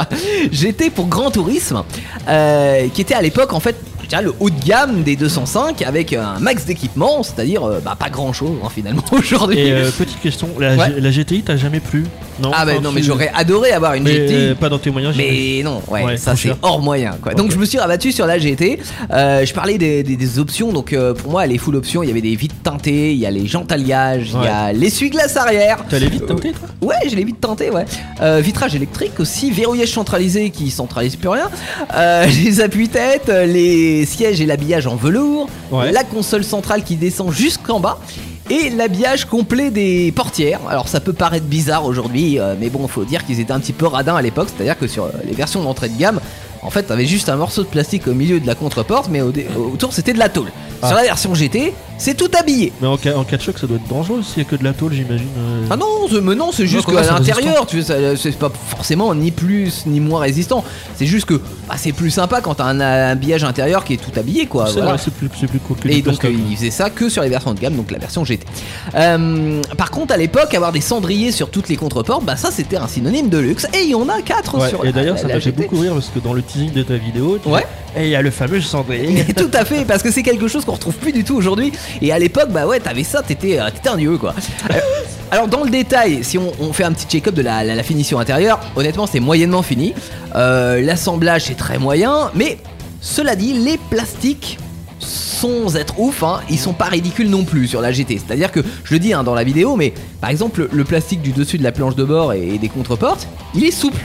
GT 0.52 0.90
pour 0.90 1.08
Grand 1.08 1.32
Tourisme, 1.32 1.84
euh, 2.28 2.88
qui 2.94 3.02
était 3.02 3.16
à 3.16 3.22
l'époque 3.22 3.54
en 3.54 3.60
fait 3.60 3.76
dirais, 4.10 4.22
le 4.24 4.34
haut 4.40 4.50
de 4.50 4.60
gamme 4.66 5.04
des 5.04 5.16
205 5.16 5.82
avec 5.84 6.14
un 6.14 6.40
max 6.40 6.66
d'équipement, 6.66 7.24
c'est-à-dire 7.24 7.64
euh, 7.64 7.80
bah, 7.84 7.96
pas 7.98 8.10
grand-chose 8.10 8.58
hein, 8.64 8.68
finalement 8.74 9.04
aujourd'hui. 9.12 9.60
Et 9.60 9.72
euh, 9.72 9.90
petite 9.92 10.20
question, 10.22 10.50
la, 10.60 10.76
Ouais. 10.76 10.88
G- 10.96 11.00
la 11.02 11.12
GTI 11.12 11.42
t'as 11.44 11.58
jamais 11.58 11.80
plu? 11.80 12.06
Non 12.42 12.52
ah 12.54 12.66
bah 12.66 12.80
non 12.82 12.94
mais 12.94 13.02
tu- 13.02 13.08
j'aurais 13.08 13.30
adoré 13.36 13.72
avoir 13.72 13.96
une 13.96 14.04
Mais, 14.04 14.14
GT. 14.14 14.34
euh, 14.34 14.56
pas 14.56 14.70
dans 14.70 14.80
tes 14.80 14.92
moyens. 14.92 15.14
Mais 15.18 15.62
non, 15.64 15.82
ouais, 15.90 16.04
Ouais, 16.06 16.18
ça 16.18 16.36
c'est 16.38 16.44
cher. 16.50 16.58
hors 16.62 16.80
moyen 16.82 17.18
quoi. 17.22 17.34
Donc 17.34 17.52
je 17.52 17.58
me 17.58 17.66
suis 17.66 17.78
rabattu 17.78 18.12
sur 18.14 18.26
la 18.26 18.38
GT. 18.40 18.80
Euh, 19.12 19.46
je 19.46 19.54
parlais 19.54 19.78
des, 19.78 20.04
des- 20.04 20.16
des 20.16 20.40
options, 20.40 20.72
donc 20.72 20.94
euh, 20.94 21.14
pour 21.14 21.32
moi 21.32 21.46
les 21.46 21.58
full 21.58 21.76
options, 21.76 22.02
il 22.02 22.08
y 22.08 22.12
avait 22.12 22.22
des 22.22 22.36
vitres 22.36 22.56
teintées, 22.64 23.12
il 23.12 23.18
y 23.20 23.26
a 23.26 23.32
les 23.32 23.46
jantes 23.46 23.72
alliages, 23.74 24.32
il 24.34 24.44
y 24.44 24.48
a 24.48 24.72
l'essuie-glace 24.72 25.36
arrière. 25.36 25.84
T'as 25.90 26.00
les 26.00 26.08
vite 26.08 26.26
teintés 26.28 26.52
toi? 26.54 26.70
Ouais, 26.82 26.96
j'ai 27.10 27.16
les 27.18 27.26
vitres 27.26 27.42
teintées, 27.42 27.72
ouais. 27.72 27.84
Euh, 28.22 28.40
vitrage 28.40 28.74
électrique 28.74 29.20
aussi, 29.20 29.52
verrouillage 29.52 29.90
centralisé 29.92 30.50
qui 30.50 30.72
centralise 30.72 31.18
plus 31.18 31.30
rien. 31.30 31.50
Euh, 31.94 32.26
les 32.46 32.62
appuis-têtes, 32.62 33.28
les 33.28 33.99
sièges 34.06 34.42
et 34.42 34.46
l'habillage 34.46 34.88
en 34.88 34.96
velours. 34.96 35.50
Ouais. 35.72 35.92
La 35.92 36.04
console 36.04 36.44
centrale 36.44 36.84
qui 36.84 36.96
descend 36.96 37.32
jusqu'en 37.32 37.80
bas. 37.80 38.00
Et 38.50 38.72
l'habillage 38.72 39.26
complet 39.26 39.70
des 39.70 40.12
portières. 40.12 40.60
Alors 40.68 40.88
ça 40.88 41.00
peut 41.00 41.14
paraître 41.14 41.46
bizarre 41.46 41.86
aujourd'hui, 41.86 42.40
euh, 42.40 42.56
mais 42.60 42.72
bon, 42.72 42.88
faut 42.88 43.06
dire 43.06 43.24
qu'ils 43.24 43.40
étaient 43.40 43.52
un 43.52 43.60
petit 43.60 43.74
peu 43.74 43.86
radins 43.86 44.16
à 44.16 44.24
l'époque. 44.24 44.48
C'est-à-dire 44.56 44.78
que 44.78 44.88
sur 44.88 45.06
euh, 45.06 45.10
les 45.24 45.34
versions 45.34 45.62
d'entrée 45.62 45.88
de 45.88 45.98
gamme, 45.98 46.20
en 46.64 46.72
fait, 46.72 46.84
t'avais 46.84 47.06
juste 47.06 47.30
un 47.30 47.36
morceau 47.36 47.62
de 47.62 47.68
plastique 47.68 48.08
au 48.08 48.14
milieu 48.14 48.40
de 48.40 48.48
la 48.48 48.56
contreporte, 48.56 49.08
mais 49.12 49.22
au 49.22 49.32
autour 49.72 49.94
c'était 49.94 50.14
de 50.14 50.20
la 50.20 50.30
tôle. 50.30 50.52
Ah. 50.82 50.88
Sur 50.88 50.98
la 50.98 51.04
version 51.04 51.36
GT, 51.36 51.74
c'est 52.00 52.16
tout 52.18 52.32
habillé. 52.40 52.74
Mais 52.82 52.88
en 52.88 52.98
cas, 52.98 53.16
en 53.16 53.24
cas 53.24 53.38
de 53.38 53.42
choc, 53.44 53.60
ça 53.60 53.68
doit 53.68 53.78
être 53.78 53.88
dangereux 53.88 54.22
s'il 54.24 54.42
y 54.42 54.46
a 54.46 54.50
que 54.50 54.56
de 54.56 54.64
la 54.64 54.74
tôle, 54.74 54.94
j'imagine. 54.94 55.28
euh. 55.38 55.66
Ah 55.70 55.76
non, 55.78 55.86
c'est- 56.10 56.22
mais 56.22 56.34
non, 56.34 56.52
c'est 56.52 56.66
juste 56.66 56.88
qu'à 56.88 57.02
l'intérieur, 57.04 57.68
tu 57.68 57.82
sais, 57.84 58.16
ça- 58.16 58.18
c'est 58.18 58.36
pas 58.38 58.52
forcément 58.70 59.14
ni 59.14 59.30
plus 59.30 59.84
ni 59.86 60.00
moins 60.00 60.22
résistant. 60.22 60.64
C'est 60.96 61.06
juste 61.06 61.26
que 61.28 61.36
bah, 61.68 61.76
c'est 61.78 61.92
plus 61.92 62.10
sympa 62.10 62.42
quand 62.42 62.56
t'as 62.56 62.66
un 62.66 62.80
habillage 62.80 63.44
intérieur 63.44 63.84
qui 63.84 63.94
est 63.94 63.98
tout 63.98 64.18
habillé, 64.20 64.48
quoi. 64.48 64.66
c'est 64.68 64.74
voilà. 64.74 64.92
vrai, 64.94 64.98
c'est 65.04 65.14
plus, 65.14 65.30
c'est 65.40 65.48
plus 65.48 65.60
cool 65.60 65.78
que 65.78 65.88
Et 65.90 66.02
donc 66.02 66.24
euh, 66.26 66.32
il 66.50 66.56
faisait 66.56 66.72
ça 66.72 66.90
que 66.90 67.10
sur 67.10 67.22
les 67.22 67.30
versions 67.30 67.54
de 67.54 67.60
gamme, 67.60 67.76
donc 67.76 67.92
la 67.92 68.00
version 68.00 68.24
GT. 68.26 68.46
Euh, 68.96 69.62
par 69.78 69.92
contre, 69.92 70.14
à 70.14 70.18
l'époque, 70.18 70.54
avoir 70.54 70.72
des 70.72 70.82
cendriers 70.82 71.32
sur 71.32 71.50
toutes 71.50 71.70
les 71.70 71.76
contreportes, 71.76 72.24
bah 72.26 72.36
ça 72.36 72.50
c'était 72.52 72.78
un 72.78 72.88
synonyme 72.88 73.30
de 73.30 73.38
luxe. 73.38 73.68
Et 73.74 73.84
il 73.84 73.90
y 73.90 73.96
en 73.96 74.08
a 74.10 74.22
quatre 74.22 74.58
Ouais, 74.58 74.70
sur 74.70 74.86
et 74.86 74.92
d'ailleurs, 74.92 75.18
ça 75.18 75.28
m'a 75.28 75.40
fait 75.40 75.52
beaucoup 75.52 75.80
rire 75.80 75.94
parce 75.94 76.08
que 76.10 76.20
dans 76.20 76.34
le 76.34 76.42
teasing 76.42 76.72
de 76.72 76.84
ta 76.84 76.96
vidéo, 76.96 77.38
tu 77.44 77.50
Ouais. 77.50 77.66
Et 77.98 78.04
il 78.04 78.10
y 78.10 78.16
a 78.16 78.22
le 78.22 78.32
fameux 78.32 78.62
cendrier. 78.62 79.26
Tout 79.36 79.50
à 79.54 79.66
fait, 79.66 79.86
parce 79.86 80.04
que 80.04 80.12
c'est 80.12 80.24
quelque 80.24 80.48
chose 80.48 80.66
qu'on 80.66 80.74
retrouve 80.74 80.96
plus 80.96 81.12
du 81.12 81.24
tout 81.24 81.36
aujourd'hui. 81.36 81.72
Et 82.02 82.12
à 82.12 82.20
l'époque, 82.20 82.50
bah 82.50 82.68
ouais, 82.68 82.80
t'avais 82.80 83.04
ça, 83.04 83.22
t'étais 83.24 83.60
euh, 83.60 83.70
un 83.92 83.98
dieu 83.98 84.18
quoi. 84.18 84.34
Euh, 84.72 84.80
alors 85.32 85.48
dans 85.48 85.64
le 85.64 85.70
détail, 85.70 86.20
si 86.24 86.38
on, 86.38 86.52
on 86.60 86.72
fait 86.74 86.84
un 86.84 86.92
petit 86.94 87.08
check-up 87.08 87.34
de 87.36 87.42
la, 87.42 87.64
la- 87.64 87.76
la 87.76 87.84
finition 87.84 88.20
intérieure, 88.20 88.60
honnêtement 88.76 89.08
c'est 89.08 89.20
moyennement 89.20 89.62
fini. 89.64 89.94
Euh, 90.36 90.82
L'assemblage 90.82 91.46
c'est 91.46 91.58
très 91.58 91.80
moyen, 91.80 92.32
mais 92.36 92.58
cela 93.02 93.36
dit, 93.36 93.54
les 93.54 93.78
plastiques 93.90 94.58
sans 95.00 95.78
être 95.78 95.98
ouf, 96.00 96.24
hein, 96.24 96.42
ils 96.50 96.60
sont 96.60 96.74
pas 96.74 96.86
ridicules 96.86 97.30
non 97.30 97.46
plus 97.46 97.68
sur 97.68 97.80
la 97.82 97.92
GT. 97.94 98.20
C'est-à-dire 98.26 98.52
que, 98.52 98.60
je 98.84 98.94
le 98.94 99.00
dis 99.00 99.14
hein, 99.14 99.24
dans 99.24 99.34
la 99.34 99.44
vidéo, 99.46 99.78
mais 99.78 99.94
par 100.20 100.30
exemple 100.30 100.62
le, 100.62 100.70
le 100.72 100.84
plastique 100.84 101.22
du 101.22 101.32
dessus 101.32 101.58
de 101.58 101.64
la 101.64 101.72
planche 101.72 101.96
de 101.96 102.04
bord 102.04 102.34
et, 102.34 102.46
et 102.56 102.58
des 102.58 102.68
contreportes, 102.68 103.26
il 103.56 103.64
est 103.64 103.72
souple. 103.72 104.02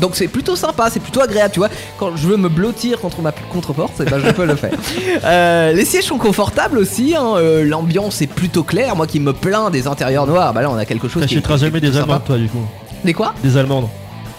Donc 0.00 0.16
c'est 0.16 0.28
plutôt 0.28 0.56
sympa, 0.56 0.88
c'est 0.90 1.00
plutôt 1.00 1.20
agréable, 1.20 1.52
tu 1.52 1.60
vois. 1.60 1.68
Quand 1.98 2.16
je 2.16 2.26
veux 2.26 2.36
me 2.36 2.48
blottir 2.48 3.00
contre 3.00 3.20
ma 3.22 3.32
contreporte, 3.32 3.94
eh 4.00 4.04
ben, 4.04 4.18
je 4.24 4.30
peux 4.32 4.44
le 4.46 4.56
faire. 4.56 4.72
Euh, 5.24 5.72
les 5.72 5.84
sièges 5.84 6.04
sont 6.04 6.18
confortables 6.18 6.76
aussi, 6.78 7.14
hein, 7.16 7.34
euh, 7.36 7.64
l'ambiance 7.64 8.20
est 8.20 8.26
plutôt 8.26 8.62
claire. 8.62 8.96
Moi 8.96 9.06
qui 9.06 9.20
me 9.20 9.32
plains 9.32 9.70
des 9.70 9.86
intérieurs 9.86 10.26
noirs, 10.26 10.52
bah 10.52 10.62
là 10.62 10.70
on 10.70 10.76
a 10.76 10.84
quelque 10.84 11.08
chose 11.08 11.22
T'achèteras 11.22 11.56
jamais 11.56 11.80
des 11.80 11.92
sympa. 11.92 12.20
toi, 12.24 12.36
du 12.36 12.48
coup. 12.48 12.58
Des 13.04 13.12
quoi? 13.12 13.34
Des 13.42 13.56
Allemandes. 13.56 13.88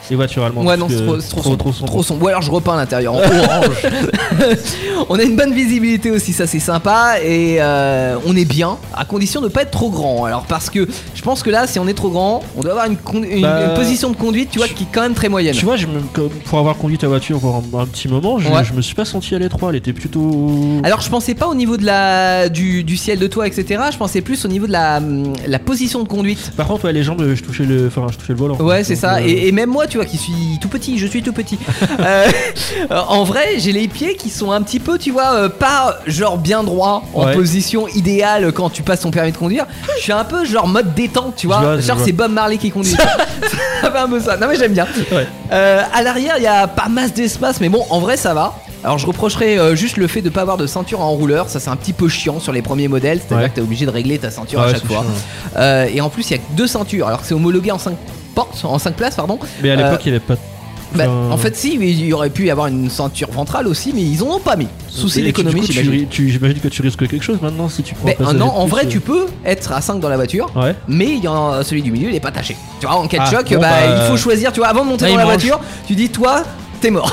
Des 0.09 0.15
voitures 0.15 0.43
allemandes. 0.43 0.65
Ouais 0.67 0.77
non, 0.77 0.87
c'est 0.89 0.97
trop, 1.05 1.17
trop, 1.17 1.41
sombre, 1.43 1.57
trop 1.57 1.71
sombre. 1.73 1.91
trop 1.91 2.03
sombre. 2.03 2.23
Ou 2.23 2.27
alors 2.27 2.41
je 2.41 2.51
repeins 2.51 2.75
l'intérieur 2.75 3.13
en 3.13 3.17
orange. 3.19 3.85
on 5.09 5.15
a 5.19 5.23
une 5.23 5.35
bonne 5.35 5.53
visibilité 5.53 6.11
aussi, 6.11 6.33
ça 6.33 6.47
c'est 6.47 6.59
sympa 6.59 7.15
et 7.23 7.57
euh, 7.59 8.15
on 8.25 8.35
est 8.35 8.45
bien 8.45 8.77
à 8.95 9.05
condition 9.05 9.41
de 9.41 9.47
pas 9.47 9.63
être 9.63 9.71
trop 9.71 9.89
grand. 9.89 10.25
Alors 10.25 10.43
parce 10.43 10.69
que 10.69 10.87
je 11.13 11.21
pense 11.21 11.43
que 11.43 11.49
là, 11.49 11.67
si 11.67 11.79
on 11.79 11.87
est 11.87 11.93
trop 11.93 12.09
grand, 12.09 12.43
on 12.57 12.61
doit 12.61 12.71
avoir 12.71 12.85
une, 12.87 12.97
Bah, 13.41 13.65
une 13.69 13.73
position 13.75 14.09
de 14.09 14.15
conduite, 14.15 14.49
tu 14.51 14.59
vois, 14.59 14.67
qui 14.67 14.83
est 14.83 14.87
quand 14.91 15.01
même 15.01 15.13
très 15.13 15.29
moyenne. 15.29 15.53
Tu 15.55 15.65
vois, 15.65 15.75
je 15.75 15.87
me- 15.87 16.01
comme- 16.13 16.29
pour 16.45 16.59
avoir 16.59 16.75
conduit 16.77 16.97
ta 16.97 17.07
voiture 17.07 17.39
pour 17.39 17.55
un, 17.55 17.79
un 17.81 17.85
petit 17.85 18.07
moment, 18.07 18.39
je, 18.39 18.49
Ouais. 18.49 18.63
je 18.63 18.73
me 18.73 18.81
suis 18.81 18.95
pas 18.95 19.05
senti 19.05 19.35
à 19.35 19.39
l'étroit. 19.39 19.69
Elle 19.69 19.77
était 19.77 19.93
plutôt. 19.93 20.49
Alors 20.83 21.01
je 21.01 21.09
pensais 21.09 21.33
pas 21.33 21.47
au 21.47 21.55
niveau 21.55 21.77
de 21.77 21.85
la 21.85 22.49
du, 22.49 22.83
du 22.83 22.97
ciel 22.97 23.19
de 23.19 23.27
toit 23.27 23.47
etc. 23.47 23.81
Je 23.91 23.97
pensais 23.97 24.21
plus 24.21 24.45
au 24.45 24.47
niveau 24.47 24.67
de 24.67 24.71
la, 24.71 25.01
la 25.47 25.59
position 25.59 26.01
de 26.03 26.07
conduite. 26.07 26.51
Par 26.55 26.67
contre, 26.67 26.85
ouais, 26.85 26.93
les 26.93 27.03
jambes, 27.03 27.23
je 27.33 27.41
touchais 27.43 27.63
le, 27.65 27.87
enfin, 27.87 28.05
je 28.11 28.17
touchais 28.17 28.33
le 28.33 28.39
volant. 28.39 28.55
Ouais 28.57 28.83
c'est 28.83 28.95
ça. 28.95 29.15
euh, 29.15 29.25
Et, 29.25 29.47
et 29.47 29.51
même 29.51 29.69
moi 29.69 29.87
tu 29.87 29.94
vois 29.97 30.05
qui 30.05 30.17
suis 30.17 30.57
tout 30.61 30.67
petit, 30.69 30.97
je 30.97 31.07
suis 31.07 31.21
tout 31.23 31.33
petit. 31.33 31.57
Euh, 31.99 32.27
en 33.07 33.23
vrai 33.23 33.57
j'ai 33.57 33.71
les 33.71 33.87
pieds 33.87 34.15
qui 34.15 34.29
sont 34.29 34.51
un 34.51 34.61
petit 34.61 34.79
peu 34.79 34.97
tu 34.97 35.11
vois 35.11 35.33
euh, 35.35 35.49
pas 35.49 35.99
genre 36.05 36.37
bien 36.37 36.63
droit 36.63 37.03
en 37.13 37.25
Ouais. 37.25 37.33
position 37.33 37.87
idéale 37.87 38.51
quand 38.51 38.69
tu 38.69 38.83
passes 38.83 38.99
ton 39.01 39.11
permis 39.11 39.31
de 39.31 39.37
conduire. 39.37 39.65
Je 39.97 40.03
suis 40.03 40.11
un 40.11 40.23
peu 40.23 40.45
genre 40.45 40.67
mode 40.67 40.93
détente 40.93 41.35
tu 41.37 41.47
vois. 41.47 41.57
Je 41.59 41.63
vois, 41.65 41.75
je 41.77 41.81
genre 41.81 41.95
vois. 41.97 42.05
c'est 42.05 42.11
Bob 42.11 42.31
Marley 42.31 42.57
qui 42.57 42.69
conduit. 42.71 42.91
ça 43.81 43.91
fait 43.91 43.97
un 43.97 44.07
peu 44.07 44.19
ça. 44.19 44.37
Non 44.37 44.47
mais 44.47 44.55
j'aime 44.57 44.73
bien. 44.73 44.87
Ouais. 45.11 45.27
Euh, 45.51 45.81
à 45.93 46.03
l'arrière, 46.03 46.35
il 46.37 46.43
y 46.43 46.47
a 46.47 46.67
pas 46.67 46.89
masse 46.89 47.13
d'espace, 47.13 47.59
mais 47.61 47.69
bon, 47.69 47.85
en 47.89 47.99
vrai, 47.99 48.17
ça 48.17 48.33
va. 48.33 48.55
Alors 48.83 48.97
je 48.99 49.07
reprocherais 49.07 49.57
euh, 49.57 49.75
juste 49.75 49.97
le 49.97 50.07
fait 50.07 50.21
de 50.21 50.29
pas 50.29 50.41
avoir 50.41 50.57
de 50.57 50.67
ceinture 50.67 51.01
en 51.01 51.09
rouleur, 51.11 51.49
ça 51.49 51.59
c'est 51.59 51.69
un 51.69 51.75
petit 51.75 51.93
peu 51.93 52.07
chiant 52.07 52.39
sur 52.39 52.51
les 52.51 52.61
premiers 52.61 52.87
modèles, 52.87 53.19
c'est-à-dire 53.19 53.45
Ouais. 53.45 53.49
que 53.49 53.55
t'es 53.55 53.61
obligé 53.61 53.85
de 53.87 53.91
régler 53.91 54.19
ta 54.19 54.29
ceinture 54.29 54.59
Ouais, 54.59 54.65
à 54.65 54.69
chaque 54.71 54.81
c'est 54.81 54.87
fois. 54.93 54.97
chiant. 54.97 55.57
Euh, 55.57 55.87
et 55.91 56.01
en 56.01 56.09
plus 56.09 56.29
il 56.29 56.31
y 56.33 56.35
a 56.35 56.37
que 56.37 56.43
deux 56.51 56.67
ceintures, 56.67 57.07
alors 57.07 57.21
que 57.21 57.25
c'est 57.27 57.33
homologué 57.33 57.71
en 57.71 57.79
5 57.79 57.95
portes, 58.35 58.63
en 58.63 58.77
5 58.77 58.95
places 58.95 59.15
pardon. 59.15 59.39
Mais 59.63 59.71
à 59.71 59.75
l'époque, 59.75 59.93
Euh, 59.93 60.03
il 60.05 60.11
n'y 60.11 60.17
avait 60.17 60.25
pas. 60.25 60.35
Bah, 60.93 61.09
en 61.09 61.35
fait 61.35 61.55
si, 61.57 61.77
mais 61.77 61.89
il 61.89 62.05
y 62.05 62.13
aurait 62.13 62.29
pu 62.29 62.45
y 62.45 62.49
avoir 62.51 62.67
une 62.67 62.89
ceinture 62.89 63.29
ventrale 63.29 63.67
aussi, 63.67 63.91
mais 63.93 64.01
ils 64.01 64.23
en 64.23 64.27
ont 64.27 64.39
pas 64.39 64.55
mis. 64.55 64.67
Souci 64.87 65.21
d'économie 65.21 65.65
j'imagine. 65.65 66.07
J'imagine 66.09 66.59
que 66.59 66.67
tu 66.69 66.81
risques 66.81 67.05
quelque 67.07 67.23
chose 67.23 67.39
maintenant 67.41 67.67
si 67.67 67.83
tu 67.83 67.95
prends. 67.95 68.11
Passager 68.11 68.37
non, 68.37 68.45
en 68.45 68.65
vrai 68.65 68.85
euh. 68.85 68.89
tu 68.89 69.01
peux 69.01 69.25
être 69.45 69.73
à 69.73 69.81
5 69.81 69.99
dans 69.99 70.07
la 70.07 70.15
voiture. 70.15 70.49
Ouais. 70.55 70.73
Mais 70.87 71.07
il 71.07 71.23
y 71.23 71.27
en 71.27 71.63
celui 71.63 71.81
du 71.81 71.91
milieu, 71.91 72.09
il 72.09 72.15
est 72.15 72.21
pas 72.21 72.31
taché. 72.31 72.55
Tu 72.79 72.85
vois, 72.85 72.95
en 72.95 73.07
cas 73.07 73.17
de 73.17 73.23
Ah, 73.27 73.31
choc, 73.31 73.49
bon, 73.49 73.59
bah, 73.59 73.69
bah, 73.69 74.03
il 74.03 74.09
faut 74.09 74.17
choisir. 74.17 74.53
Tu 74.53 74.59
vois, 74.61 74.69
avant 74.69 74.85
de 74.85 74.89
monter 74.89 75.07
dans 75.09 75.17
la 75.17 75.25
voiture, 75.25 75.59
tu 75.87 75.95
dis 75.95 76.09
toi, 76.09 76.43
t'es 76.85 76.91
mort. 76.91 77.11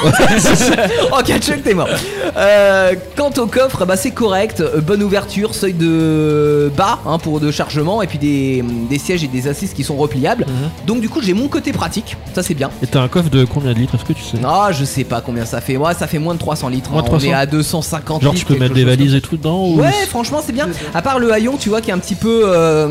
en 1.12 1.22
cas 1.22 1.38
de 1.38 1.42
choc, 1.42 1.62
t'es 1.64 1.72
mort. 1.72 1.88
Euh, 2.36 2.94
quant 3.16 3.30
au 3.38 3.46
coffre, 3.46 3.86
bah, 3.86 3.96
c'est 3.96 4.10
correct. 4.10 4.60
Euh, 4.60 4.80
Bonne 4.82 5.02
ouverture, 5.02 5.54
seuil 5.54 5.72
de 5.72 6.70
bas 6.76 6.98
hein, 7.06 7.18
pour 7.18 7.40
de 7.40 7.50
chargement, 7.50 8.02
et 8.02 8.06
puis 8.06 8.18
des, 8.18 8.62
des 8.90 8.98
sièges 8.98 9.24
et 9.24 9.28
des 9.28 9.48
assises 9.48 9.72
qui 9.72 9.82
sont 9.82 9.96
repliables. 9.96 10.44
Mhm. 10.46 10.86
Donc 10.86 11.00
du 11.00 11.08
coup, 11.08 11.22
j'ai 11.22 11.32
mon 11.32 11.48
côté 11.48 11.72
pratique. 11.72 12.16
Ça, 12.34 12.42
c'est 12.42 12.52
bien. 12.54 12.68
Et 12.82 12.86
t'as 12.86 13.00
un 13.00 13.08
coffre 13.08 13.30
de 13.30 13.44
combien 13.46 13.72
de 13.72 13.78
litres 13.78 13.94
Est-ce 13.94 14.04
que 14.04 14.12
tu 14.12 14.22
sais? 14.22 14.36
Ah, 14.44 14.68
je 14.72 14.84
sais 14.84 15.04
pas 15.04 15.22
combien 15.22 15.46
ça 15.46 15.62
fait. 15.62 15.78
Moi, 15.78 15.94
ça 15.94 16.06
fait 16.06 16.18
moins 16.18 16.34
de 16.34 16.38
300 16.38 16.68
litres. 16.68 16.90
Moins 16.90 17.00
hein. 17.00 17.04
On 17.06 17.08
300. 17.18 17.26
est 17.28 17.32
à 17.32 17.46
250 17.46 18.22
Genre, 18.22 18.32
litres. 18.34 18.46
tu 18.46 18.52
peux 18.52 18.58
mettre 18.60 18.74
des 18.74 18.84
valises 18.84 19.14
et 19.14 19.20
tout 19.22 19.36
dedans 19.38 19.64
ou- 19.66 19.80
Ouais, 19.80 19.92
franchement, 20.08 20.40
c'est 20.44 20.52
bien. 20.52 20.68
À 20.94 21.00
part 21.00 21.18
le 21.18 21.32
haillon, 21.32 21.56
tu 21.58 21.70
vois, 21.70 21.80
qui 21.80 21.88
est 21.90 21.94
un 21.94 21.98
petit 21.98 22.14
peu, 22.14 22.42
euh, 22.44 22.88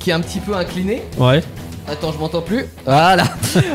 qui 0.00 0.10
est 0.10 0.12
un 0.12 0.20
petit 0.20 0.40
peu 0.40 0.54
incliné. 0.54 1.00
Ouais. 1.18 1.42
Attends, 1.88 2.12
je 2.12 2.18
m'entends 2.18 2.42
plus. 2.42 2.66
Voilà. 2.84 3.24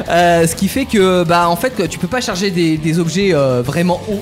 Euh, 0.10 0.48
ce 0.48 0.56
qui 0.56 0.68
fait 0.68 0.86
que, 0.86 1.24
bah, 1.24 1.48
en 1.48 1.56
fait, 1.56 1.88
tu 1.88 2.00
peux 2.00 2.08
pas 2.08 2.20
charger 2.20 2.52
des, 2.52 2.78
des 2.78 3.00
objets 3.00 3.34
euh, 3.34 3.62
vraiment 3.62 4.02
hauts. 4.10 4.22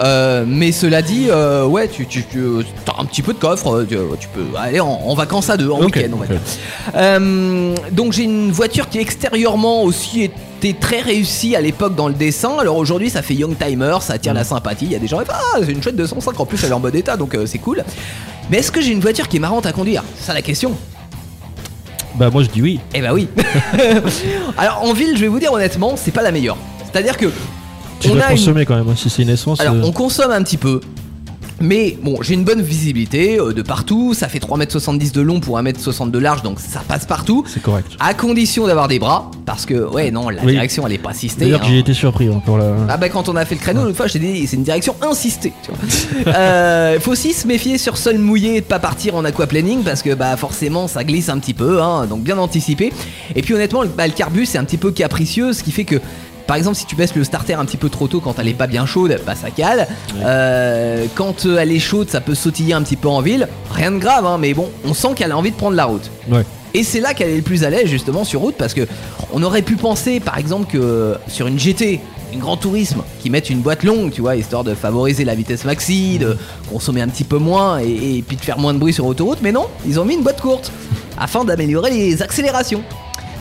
Euh, 0.00 0.44
mais 0.46 0.70
cela 0.70 1.02
dit, 1.02 1.26
euh, 1.28 1.66
ouais, 1.66 1.88
tu, 1.88 2.06
tu, 2.06 2.24
tu 2.24 2.38
as 2.86 3.00
un 3.00 3.04
petit 3.04 3.20
peu 3.20 3.32
de 3.32 3.38
coffre. 3.38 3.84
Tu, 3.88 3.96
tu 4.20 4.28
peux 4.28 4.46
aller 4.56 4.80
en, 4.80 4.88
en 4.88 5.14
vacances 5.14 5.50
à 5.50 5.56
deux, 5.56 5.70
en 5.70 5.80
week-end, 5.84 6.10
on 6.12 6.16
va 6.16 6.26
dire. 6.26 7.90
Donc 7.92 8.12
j'ai 8.12 8.22
une 8.22 8.52
voiture 8.52 8.88
qui 8.88 8.98
extérieurement 8.98 9.82
aussi 9.82 10.22
était 10.22 10.78
très 10.78 11.00
réussie 11.00 11.56
à 11.56 11.60
l'époque 11.60 11.94
dans 11.94 12.08
le 12.08 12.14
dessin. 12.14 12.56
Alors 12.58 12.76
aujourd'hui, 12.76 13.10
ça 13.10 13.22
fait 13.22 13.34
young 13.34 13.56
timer, 13.58 13.98
ça 14.00 14.14
attire 14.14 14.34
la 14.34 14.44
sympathie. 14.44 14.86
Il 14.86 14.92
y 14.92 14.96
a 14.96 15.00
des 15.00 15.08
gens, 15.08 15.20
ah, 15.28 15.58
c'est 15.64 15.72
une 15.72 15.82
chouette 15.82 15.96
205. 15.96 16.38
En 16.38 16.46
plus, 16.46 16.62
elle 16.64 16.70
est 16.70 16.74
en 16.74 16.80
bon 16.80 16.94
état, 16.94 17.16
donc 17.16 17.34
euh, 17.34 17.46
c'est 17.46 17.58
cool. 17.58 17.84
Mais 18.50 18.58
est-ce 18.58 18.72
que 18.72 18.80
j'ai 18.80 18.92
une 18.92 19.00
voiture 19.00 19.28
qui 19.28 19.36
est 19.36 19.40
marrante 19.40 19.66
à 19.66 19.72
conduire? 19.72 20.02
C'est 20.16 20.26
ça 20.26 20.34
la 20.34 20.42
question. 20.42 20.76
Bah, 22.16 22.30
moi 22.30 22.42
je 22.42 22.48
dis 22.48 22.62
oui. 22.62 22.80
Eh 22.94 23.00
bah 23.00 23.10
oui. 23.12 23.28
Alors 24.56 24.82
en 24.84 24.92
ville, 24.92 25.16
je 25.16 25.20
vais 25.20 25.28
vous 25.28 25.38
dire 25.38 25.52
honnêtement, 25.52 25.94
c'est 25.96 26.10
pas 26.10 26.22
la 26.22 26.32
meilleure. 26.32 26.56
C'est-à-dire 26.90 27.16
que 27.16 27.26
Tu 28.00 28.08
on 28.08 28.14
dois 28.14 28.24
a 28.24 28.30
une- 28.32 28.36
consommer 28.38 28.64
quand 28.64 28.76
même. 28.76 28.88
hein, 28.88 28.94
Si 28.96 29.10
c'est 29.10 29.22
une 29.22 29.28
essence. 29.30 29.60
alors 29.60 29.74
euh, 29.74 29.82
on 29.84 29.92
consomme 29.92 30.30
un 30.30 30.42
petit 30.42 30.56
peu. 30.56 30.80
Mais 31.60 31.96
bon, 32.02 32.18
j'ai 32.22 32.34
une 32.34 32.44
bonne 32.44 32.62
visibilité 32.62 33.38
euh, 33.40 33.52
de 33.52 33.62
partout, 33.62 34.14
ça 34.14 34.28
fait 34.28 34.38
3m70 34.38 35.12
de 35.12 35.20
long 35.20 35.40
pour 35.40 35.58
1m60 35.58 36.10
de 36.12 36.18
large, 36.18 36.42
donc 36.42 36.60
ça 36.60 36.82
passe 36.86 37.04
partout. 37.04 37.44
C'est 37.46 37.60
correct. 37.62 37.88
À 37.98 38.14
condition 38.14 38.66
d'avoir 38.66 38.86
des 38.86 38.98
bras, 39.00 39.30
parce 39.44 39.66
que 39.66 39.74
ouais 39.74 40.10
non, 40.12 40.28
la 40.28 40.42
Oui. 40.44 40.52
direction 40.52 40.86
elle 40.86 40.92
est 40.92 40.98
pas 40.98 41.10
assistée. 41.10 41.46
D'ailleurs, 41.46 41.62
hein. 41.62 41.68
j'ai 41.68 41.78
été 41.80 41.94
surpris 41.94 42.28
hein, 42.28 42.40
pour 42.44 42.58
la. 42.58 42.74
Ah 42.88 42.96
bah 42.96 43.08
quand 43.08 43.28
on 43.28 43.34
a 43.36 43.44
fait 43.44 43.56
le 43.56 43.60
créneau, 43.60 43.82
l'autre 43.84 43.96
fois, 43.96 44.06
je 44.06 44.12
t'ai 44.14 44.18
dit, 44.20 44.46
c'est 44.46 44.56
une 44.56 44.62
direction 44.62 44.94
insistée. 45.02 45.52
Tu 45.62 45.70
vois. 45.70 46.34
Euh, 46.38 47.00
faut 47.00 47.12
aussi 47.12 47.32
se 47.32 47.46
méfier 47.46 47.78
sur 47.78 47.96
sol 47.96 48.18
mouillé 48.18 48.56
et 48.56 48.60
de 48.60 48.66
pas 48.66 48.78
partir 48.78 49.14
en 49.16 49.24
aquaplaning 49.24 49.82
parce 49.82 50.02
que 50.02 50.14
bah 50.14 50.36
forcément 50.36 50.86
ça 50.88 51.02
glisse 51.04 51.28
un 51.28 51.38
petit 51.38 51.54
peu, 51.54 51.80
hein, 51.82 52.06
donc 52.06 52.22
bien 52.22 52.38
anticiper. 52.38 52.92
Et 53.34 53.42
puis 53.42 53.54
honnêtement, 53.54 53.82
le, 53.82 53.88
bah, 53.88 54.06
le 54.06 54.12
carbu 54.12 54.46
c'est 54.46 54.58
un 54.58 54.64
petit 54.64 54.76
peu 54.76 54.90
capricieux, 54.90 55.52
ce 55.52 55.62
qui 55.62 55.72
fait 55.72 55.84
que 55.84 55.96
par 56.48 56.56
exemple, 56.56 56.76
si 56.76 56.86
tu 56.86 56.96
baisses 56.96 57.14
le 57.14 57.24
starter 57.24 57.52
un 57.52 57.66
petit 57.66 57.76
peu 57.76 57.90
trop 57.90 58.08
tôt 58.08 58.20
quand 58.20 58.38
elle 58.38 58.48
est 58.48 58.54
pas 58.54 58.66
bien 58.66 58.86
chaude, 58.86 59.20
bah 59.26 59.34
ça 59.34 59.50
cale. 59.50 59.86
Euh, 60.16 61.04
quand 61.14 61.44
euh, 61.44 61.58
elle 61.58 61.70
est 61.70 61.78
chaude, 61.78 62.08
ça 62.08 62.22
peut 62.22 62.34
sautiller 62.34 62.72
un 62.72 62.80
petit 62.82 62.96
peu 62.96 63.08
en 63.08 63.20
ville. 63.20 63.48
Rien 63.70 63.92
de 63.92 63.98
grave, 63.98 64.24
hein, 64.24 64.38
mais 64.40 64.54
bon, 64.54 64.70
on 64.86 64.94
sent 64.94 65.08
qu'elle 65.14 65.30
a 65.32 65.36
envie 65.36 65.50
de 65.50 65.56
prendre 65.56 65.76
la 65.76 65.84
route. 65.84 66.10
Ouais. 66.30 66.46
Et 66.72 66.84
c'est 66.84 67.00
là 67.00 67.12
qu'elle 67.12 67.28
est 67.28 67.36
le 67.36 67.42
plus 67.42 67.64
à 67.64 67.70
l'aise 67.70 67.86
justement 67.88 68.24
sur 68.24 68.40
route 68.40 68.54
parce 68.56 68.72
que 68.72 68.88
on 69.30 69.42
aurait 69.42 69.60
pu 69.60 69.76
penser 69.76 70.20
par 70.20 70.38
exemple 70.38 70.72
que 70.72 71.16
sur 71.28 71.46
une 71.48 71.58
GT, 71.58 72.00
une 72.32 72.40
Grand 72.40 72.56
Tourisme, 72.56 73.02
qui 73.20 73.28
mettent 73.28 73.50
une 73.50 73.60
boîte 73.60 73.82
longue, 73.82 74.10
tu 74.10 74.22
vois, 74.22 74.34
histoire 74.34 74.64
de 74.64 74.72
favoriser 74.72 75.26
la 75.26 75.34
vitesse 75.34 75.66
maxi, 75.66 76.18
de 76.18 76.38
consommer 76.70 77.02
un 77.02 77.08
petit 77.08 77.24
peu 77.24 77.36
moins 77.36 77.78
et, 77.78 78.16
et 78.16 78.22
puis 78.26 78.38
de 78.38 78.42
faire 78.42 78.58
moins 78.58 78.72
de 78.72 78.78
bruit 78.78 78.94
sur 78.94 79.04
autoroute, 79.04 79.40
mais 79.42 79.52
non, 79.52 79.66
ils 79.86 80.00
ont 80.00 80.06
mis 80.06 80.14
une 80.14 80.22
boîte 80.22 80.40
courte 80.40 80.72
afin 81.18 81.44
d'améliorer 81.44 81.90
les 81.90 82.22
accélérations. 82.22 82.82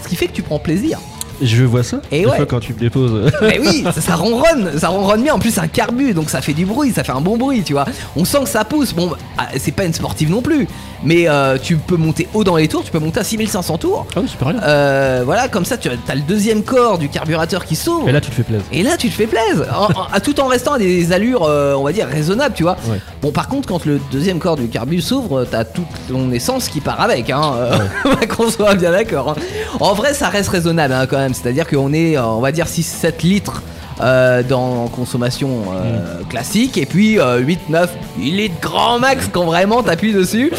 Ce 0.03 0.09
qui 0.09 0.17
fait 0.17 0.27
que 0.27 0.33
tu 0.33 0.41
prends 0.41 0.59
plaisir. 0.59 0.99
Je 1.41 1.63
vois 1.63 1.83
ça. 1.83 1.97
Et 2.11 2.19
Des 2.21 2.25
ouais. 2.25 2.35
fois, 2.37 2.45
quand 2.45 2.59
tu 2.59 2.73
me 2.73 2.79
déposes. 2.79 3.31
Mais 3.41 3.59
oui, 3.59 3.83
ça, 3.93 4.01
ça 4.01 4.15
ronronne, 4.15 4.71
ça 4.77 4.89
ronronne 4.89 5.21
bien. 5.23 5.33
En 5.35 5.39
plus, 5.39 5.51
c'est 5.51 5.59
un 5.59 5.67
carbu, 5.67 6.13
donc 6.13 6.29
ça 6.29 6.41
fait 6.41 6.53
du 6.53 6.65
bruit, 6.65 6.91
ça 6.93 7.03
fait 7.03 7.11
un 7.11 7.21
bon 7.21 7.37
bruit, 7.37 7.63
tu 7.63 7.73
vois. 7.73 7.85
On 8.15 8.25
sent 8.25 8.39
que 8.43 8.49
ça 8.49 8.65
pousse. 8.65 8.93
Bon, 8.93 9.11
ah, 9.37 9.47
c'est 9.57 9.71
pas 9.71 9.85
une 9.85 9.93
sportive 9.93 10.29
non 10.29 10.41
plus, 10.41 10.67
mais 11.03 11.27
euh, 11.29 11.57
tu 11.61 11.77
peux 11.77 11.97
monter 11.97 12.27
haut 12.33 12.43
dans 12.43 12.55
les 12.55 12.67
tours, 12.67 12.83
tu 12.83 12.91
peux 12.91 12.99
monter 12.99 13.19
à 13.19 13.23
6500 13.23 13.77
tours. 13.77 14.05
Ah 14.15 14.19
oui, 14.21 14.27
c'est 14.29 14.37
pas 14.39 14.47
rien. 14.51 14.61
Euh, 14.63 15.21
voilà, 15.25 15.47
comme 15.47 15.65
ça, 15.65 15.77
tu 15.77 15.89
as 15.89 16.15
le 16.15 16.21
deuxième 16.21 16.63
corps 16.63 16.97
du 16.97 17.09
carburateur 17.09 17.65
qui 17.65 17.75
s'ouvre. 17.75 18.07
Et 18.09 18.11
là, 18.11 18.21
tu 18.21 18.29
te 18.29 18.35
fais 18.35 18.43
plaisir. 18.43 18.65
Et 18.71 18.83
là, 18.83 18.97
tu 18.97 19.09
te 19.09 19.13
fais 19.13 19.27
plaisir, 19.27 19.65
à- 20.13 20.19
tout 20.19 20.39
en 20.39 20.47
restant 20.47 20.73
à 20.73 20.79
des 20.79 21.11
allures, 21.11 21.43
euh, 21.43 21.75
on 21.75 21.83
va 21.83 21.91
dire, 21.91 22.07
raisonnables, 22.07 22.55
tu 22.55 22.63
vois. 22.63 22.77
Ouais. 22.89 22.99
Bon, 23.21 23.31
par 23.31 23.47
contre, 23.47 23.67
quand 23.67 23.85
le 23.85 23.99
deuxième 24.11 24.39
corps 24.39 24.55
du 24.57 24.67
carbu 24.67 25.01
s'ouvre, 25.01 25.45
t'as 25.49 25.63
toute 25.63 25.85
ton 26.09 26.31
essence 26.31 26.67
qui 26.69 26.81
part 26.81 26.99
avec, 27.01 27.29
hein. 27.29 27.41
euh, 27.57 27.77
qu'on 28.35 28.49
soit 28.49 28.75
bien 28.75 28.91
d'accord. 28.91 29.35
hein. 29.37 29.41
En 29.79 29.93
vrai, 29.93 30.13
ça 30.13 30.29
reste 30.29 30.49
raisonnable, 30.49 30.93
hein, 30.93 31.05
quand 31.07 31.17
même. 31.17 31.26
C'est-à-dire 31.33 31.67
qu'on 31.67 31.93
est, 31.93 32.17
euh, 32.17 32.25
on 32.25 32.41
va 32.41 32.51
dire, 32.51 32.65
6-7 32.67 33.23
litres. 33.23 33.61
euh, 33.99 34.43
dans 34.43 34.87
consommation 34.89 35.49
euh, 35.73 36.21
classique. 36.29 36.77
Et 36.77 36.85
puis 36.85 37.17
8-9 37.17 37.87
litres 38.19 38.59
grand 38.61 38.99
max 38.99 39.27
quand 39.31 39.45
vraiment 39.45 39.81
t'appuies 39.81 40.13
dessus. 40.13 40.51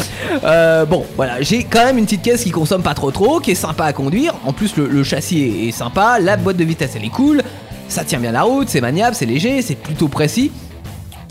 Euh, 0.43 0.83
bon 0.85 1.05
voilà. 1.15 1.41
J'ai 1.41 1.63
quand 1.63 1.85
même 1.85 1.97
une 1.97 2.03
petite 2.03 2.21
caisse 2.21 2.43
qui 2.43 2.51
consomme 2.51 2.81
pas 2.83 2.93
trop 2.93 3.11
trop 3.11 3.39
qui 3.39 3.51
est 3.51 3.55
sympa 3.55 3.85
à 3.85 3.93
conduire. 3.93 4.33
En 4.45 4.51
plus 4.51 4.75
le, 4.75 4.87
le 4.87 5.03
châssis 5.05 5.41
est, 5.41 5.67
est 5.69 5.71
sympa. 5.71 6.19
La 6.19 6.35
boîte 6.35 6.57
de 6.57 6.65
vitesse 6.65 6.91
elle 6.97 7.05
est 7.05 7.09
cool. 7.09 7.41
Ça 7.87 8.03
tient 8.03 8.19
bien 8.19 8.33
la 8.33 8.41
route 8.41 8.67
c'est 8.67 8.81
maniable 8.81 9.15
c'est 9.15 9.25
léger 9.25 9.61
c'est 9.61 9.75
plutôt 9.75 10.09
précis. 10.09 10.51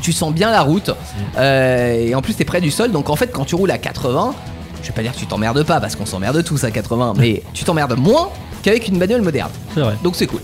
Tu 0.00 0.12
sens 0.12 0.32
bien 0.32 0.50
la 0.50 0.62
route. 0.62 0.90
Euh, 1.36 2.06
et 2.08 2.14
en 2.14 2.22
plus 2.22 2.32
t'es 2.32 2.46
près 2.46 2.62
du 2.62 2.70
sol. 2.70 2.90
Donc 2.90 3.10
en 3.10 3.16
fait 3.16 3.30
quand 3.32 3.44
tu 3.44 3.54
roules 3.54 3.70
à 3.70 3.76
80 3.76 4.34
je 4.82 4.88
vais 4.88 4.94
pas 4.94 5.02
dire 5.02 5.12
que 5.12 5.18
tu 5.18 5.26
t'emmerdes 5.26 5.62
pas 5.64 5.78
parce 5.78 5.94
qu'on 5.94 6.06
s'emmerde 6.06 6.42
tous 6.42 6.64
à 6.64 6.70
80 6.70 7.14
mais 7.18 7.42
tu 7.52 7.64
t'emmerdes 7.64 7.98
moins 7.98 8.30
qu'avec 8.62 8.88
une 8.88 8.98
bagnole 8.98 9.22
moderne 9.22 9.50
C'est 9.74 9.80
vrai. 9.80 9.94
donc 10.02 10.16
c'est 10.16 10.26
cool 10.26 10.40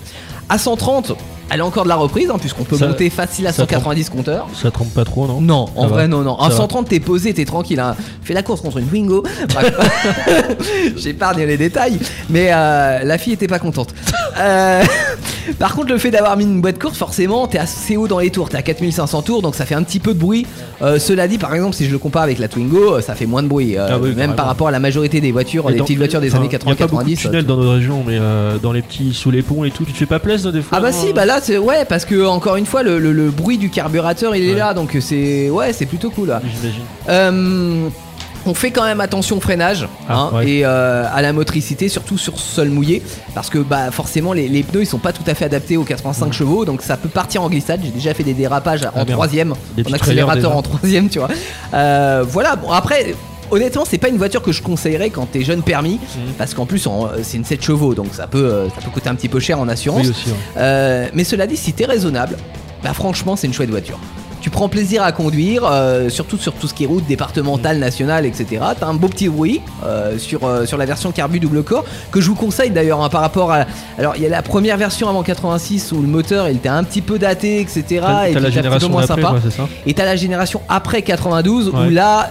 à 0.49 0.59
130 0.59 1.13
elle 1.51 1.61
a 1.61 1.67
encore 1.67 1.85
de 1.85 1.89
la 1.91 1.97
reprise 1.97 2.31
hein, 2.31 2.37
puisqu'on 2.41 2.65
peut 2.65 2.77
Ça- 2.79 2.87
monter 2.89 3.11
facile 3.11 3.47
à 3.47 3.53
ça 3.53 3.63
190 3.63 4.09
compteurs 4.09 4.47
Ça 4.55 4.71
trompe 4.71 4.93
pas 4.95 5.05
trop, 5.05 5.27
non? 5.27 5.43
Non, 5.43 5.67
en 5.77 5.83
Ça 5.83 5.89
vrai, 5.89 6.03
va. 6.03 6.09
non, 6.09 6.23
non. 6.23 6.39
Ça 6.41 6.49
va. 6.49 6.57
130, 6.57 6.89
t'es 6.89 7.01
posé, 7.01 7.35
t'es 7.35 7.45
tranquille. 7.45 7.79
Hein. 7.81 7.95
Fais 8.23 8.33
la 8.33 8.43
course 8.43 8.63
contre 8.63 8.79
une 8.79 8.87
Twingo. 8.87 9.23
Bref. 9.51 9.75
J'épargne 10.97 11.43
les 11.45 11.59
détails. 11.59 11.99
Mais 12.31 12.49
euh, 12.51 13.05
la 13.05 13.19
fille 13.19 13.35
était 13.35 13.47
pas 13.47 13.59
contente. 13.59 13.95
Euh, 14.39 14.83
Par 15.59 15.75
contre, 15.75 15.89
le 15.93 15.99
fait 15.99 16.11
d'avoir 16.11 16.37
mis 16.37 16.45
une 16.45 16.61
boîte 16.61 16.79
courte, 16.79 16.97
forcément, 16.97 17.47
t'es 17.47 17.59
assez 17.59 17.97
haut 17.97 18.09
dans 18.09 18.19
les 18.19 18.31
tours. 18.31 18.49
T'es 18.49 18.57
à 18.57 18.63
4500 18.63 19.23
tours, 19.23 19.43
donc 19.43 19.55
ça 19.55 19.67
fait 19.67 19.75
un 19.75 19.83
petit 19.83 20.01
peu 20.01 20.15
de 20.15 20.19
bruit. 20.19 20.47
Euh, 20.83 20.99
cela 20.99 21.29
dit, 21.29 21.39
par 21.39 21.55
exemple, 21.55 21.75
si 21.75 21.87
je 21.87 21.91
le 21.93 21.99
compare 21.99 22.23
avec 22.23 22.39
la 22.39 22.49
Twingo, 22.49 22.95
euh, 22.97 23.01
ça 23.01 23.15
fait 23.15 23.27
moins 23.27 23.43
de 23.43 23.49
bruit. 23.49 23.77
Euh, 23.77 23.87
Ah 23.91 23.99
oui, 23.99 24.09
même 24.09 24.15
carrément. 24.17 24.35
par 24.35 24.47
rapport 24.47 24.69
à 24.69 24.71
la 24.71 24.81
majorité 24.81 25.21
des 25.21 25.33
voitures, 25.33 25.69
des 25.71 25.77
petites 25.77 25.99
voitures 25.99 26.21
des 26.21 26.35
années 26.35 26.49
y 26.51 26.55
a 26.55 26.59
pas 26.59 26.87
beaucoup 26.87 27.03
de 27.05 27.11
80-90. 27.11 27.17
tunnels 27.17 27.47
dans 27.47 27.57
notre 27.57 27.73
région, 27.75 28.03
mais 28.07 28.19
euh, 28.21 28.59
dans 28.59 28.73
les 28.73 28.83
petits 28.83 29.13
sous 29.15 29.31
les 29.31 29.43
ponts 29.43 29.65
et 29.65 29.71
tout, 29.71 29.85
tu 29.85 29.93
te 29.93 29.99
fais 29.99 30.07
pas 30.07 30.19
plaisir 30.19 30.53
des 30.53 30.63
fois 30.63 30.79
Ah 30.79 30.81
bah 30.81 30.91
non 30.91 30.97
si, 30.99 31.13
bah 31.13 31.25
là 31.27 31.39
c'est 31.43 31.59
ouais 31.59 31.85
parce 31.85 32.05
que 32.05 32.25
encore 32.27 32.57
une 32.57 32.67
fois 32.67 32.83
le, 32.83 32.99
le- 32.99 33.13
le 33.13 33.31
bruit 33.31 33.59
du 33.59 33.71
carburateur 33.71 34.35
il 34.37 34.45
est 34.45 34.53
Ouais. 34.53 34.59
là 34.59 34.75
donc 34.75 34.97
c'est 35.01 35.51
ouais 35.51 35.73
c'est 35.73 35.87
plutôt 35.87 36.11
cool. 36.11 36.29
là. 36.29 36.41
J'imagine. 36.61 36.83
Euh, 37.09 37.89
on 38.47 38.55
fait 38.55 38.71
quand 38.71 38.85
même 38.85 39.01
attention 39.01 39.37
au 39.37 39.41
freinage 39.41 39.89
Ah, 40.09 40.15
hein, 40.15 40.31
ouais. 40.35 40.49
et 40.49 40.65
euh, 40.65 41.05
à 41.13 41.23
la 41.23 41.33
motricité, 41.33 41.89
surtout 41.89 42.19
sur 42.19 42.39
sol 42.39 42.69
mouillé, 42.69 43.03
parce 43.35 43.49
que 43.51 43.59
bah 43.59 43.91
forcément 43.91 44.33
les, 44.33 44.49
les 44.49 44.63
pneus 44.63 44.83
ils 44.83 44.87
sont 44.87 44.99
pas 44.99 45.13
tout 45.13 45.23
à 45.27 45.35
fait 45.35 45.45
adaptés 45.47 45.77
aux 45.77 45.85
85 45.85 46.33
chevaux, 46.33 46.65
donc 46.65 46.83
ça 46.83 46.97
peut 46.97 47.09
partir 47.09 47.43
en 47.43 47.49
glissade. 47.49 47.81
J'ai 47.85 47.91
déjà 47.91 48.15
fait 48.15 48.23
des 48.25 48.35
dérapages 48.35 48.85
en. 48.85 48.91
Ah, 48.97 49.05
troisième, 49.05 49.53
en 49.53 49.93
accélérateur 49.93 50.57
en 50.57 50.63
troisième, 50.63 51.09
tu 51.09 51.19
vois. 51.19 51.29
Euh, 51.73 52.25
voilà. 52.29 52.57
Bon 52.57 52.71
après. 52.71 53.15
Honnêtement, 53.51 53.85
c'est 53.89 53.99
pas 53.99 54.09
une 54.09 54.17
voiture 54.17 54.43
que 54.43 54.53
je 54.53 54.63
conseillerais 54.63 55.11
quand 55.11 55.27
t'es 55.31 55.43
jeune 55.45 55.63
permis, 55.63 56.01
Mhm. 56.17 56.33
parce 56.39 56.55
qu'en 56.55 56.65
plus 56.65 56.87
en- 56.87 57.09
c'est 57.23 57.37
une 57.37 57.45
7 57.45 57.63
chevaux, 57.63 57.95
donc 57.95 58.07
ça 58.13 58.27
peut, 58.27 58.39
euh, 58.39 58.69
ça 58.71 58.77
peut 58.83 58.91
coûter 58.91 59.11
un 59.11 59.15
petit 59.15 59.29
peu 59.29 59.39
cher 59.39 59.61
en 59.61 59.69
assurance. 59.69 60.03
Oui, 60.05 60.09
aussi. 60.11 60.31
ouais. 60.31 60.35
Euh, 60.57 61.07
mais 61.13 61.25
cela 61.25 61.47
dit, 61.47 61.57
si 61.57 61.75
t'es 61.75 61.85
raisonnable, 61.85 62.37
bah 62.83 62.95
franchement, 62.95 63.37
c'est 63.37 63.47
une 63.47 63.53
chouette 63.53 63.69
voiture. 63.71 63.99
Tu 64.45 64.51
prends 64.51 64.69
plaisir 64.69 65.03
à 65.03 65.11
conduire, 65.11 65.63
euh, 65.65 66.11
surtout 66.11 66.37
sur 66.37 66.53
tout 66.53 66.69
ce 66.69 66.75
qui 66.75 66.85
est 66.85 66.87
route 66.87 67.07
départementale, 67.07 67.79
nationale, 67.79 68.27
etc. 68.27 68.63
T'as 68.79 68.87
un 68.87 68.93
beau 68.93 69.09
petit 69.09 69.31
bruit 69.31 69.63
euh, 69.87 70.19
sur, 70.19 70.45
euh, 70.45 70.67
sur 70.67 70.77
la 70.77 70.85
version 70.85 71.13
Carbu 71.13 71.41
double 71.41 71.63
corps 71.63 71.87
que 72.11 72.21
je 72.21 72.29
vous 72.29 72.35
conseille 72.35 72.69
d'ailleurs 72.69 73.03
hein, 73.03 73.09
par 73.09 73.23
rapport 73.23 73.51
à. 73.51 73.65
Alors 73.97 74.17
il 74.17 74.23
y 74.23 74.27
a 74.27 74.29
la 74.29 74.43
première 74.43 74.77
version 74.77 75.09
avant 75.09 75.23
86 75.23 75.93
où 75.93 76.03
le 76.03 76.09
moteur 76.09 76.51
il 76.51 76.57
était 76.57 76.69
un 76.69 76.85
petit 76.85 77.01
peu 77.01 77.19
daté, 77.19 77.59
etc. 77.59 77.85
T'as 78.03 78.29
et 78.29 78.35
t'as 78.35 78.41
la 78.41 78.51
génération 78.51 78.91
moins 78.91 79.07
sympa. 79.07 79.33
ouais, 79.33 79.41
c'est 79.43 79.51
ça 79.51 79.67
Et 79.87 79.95
t'as 79.95 80.05
la 80.05 80.17
génération 80.17 80.61
après 80.69 81.01
92 81.01 81.71
où 81.71 81.89
là 81.89 82.29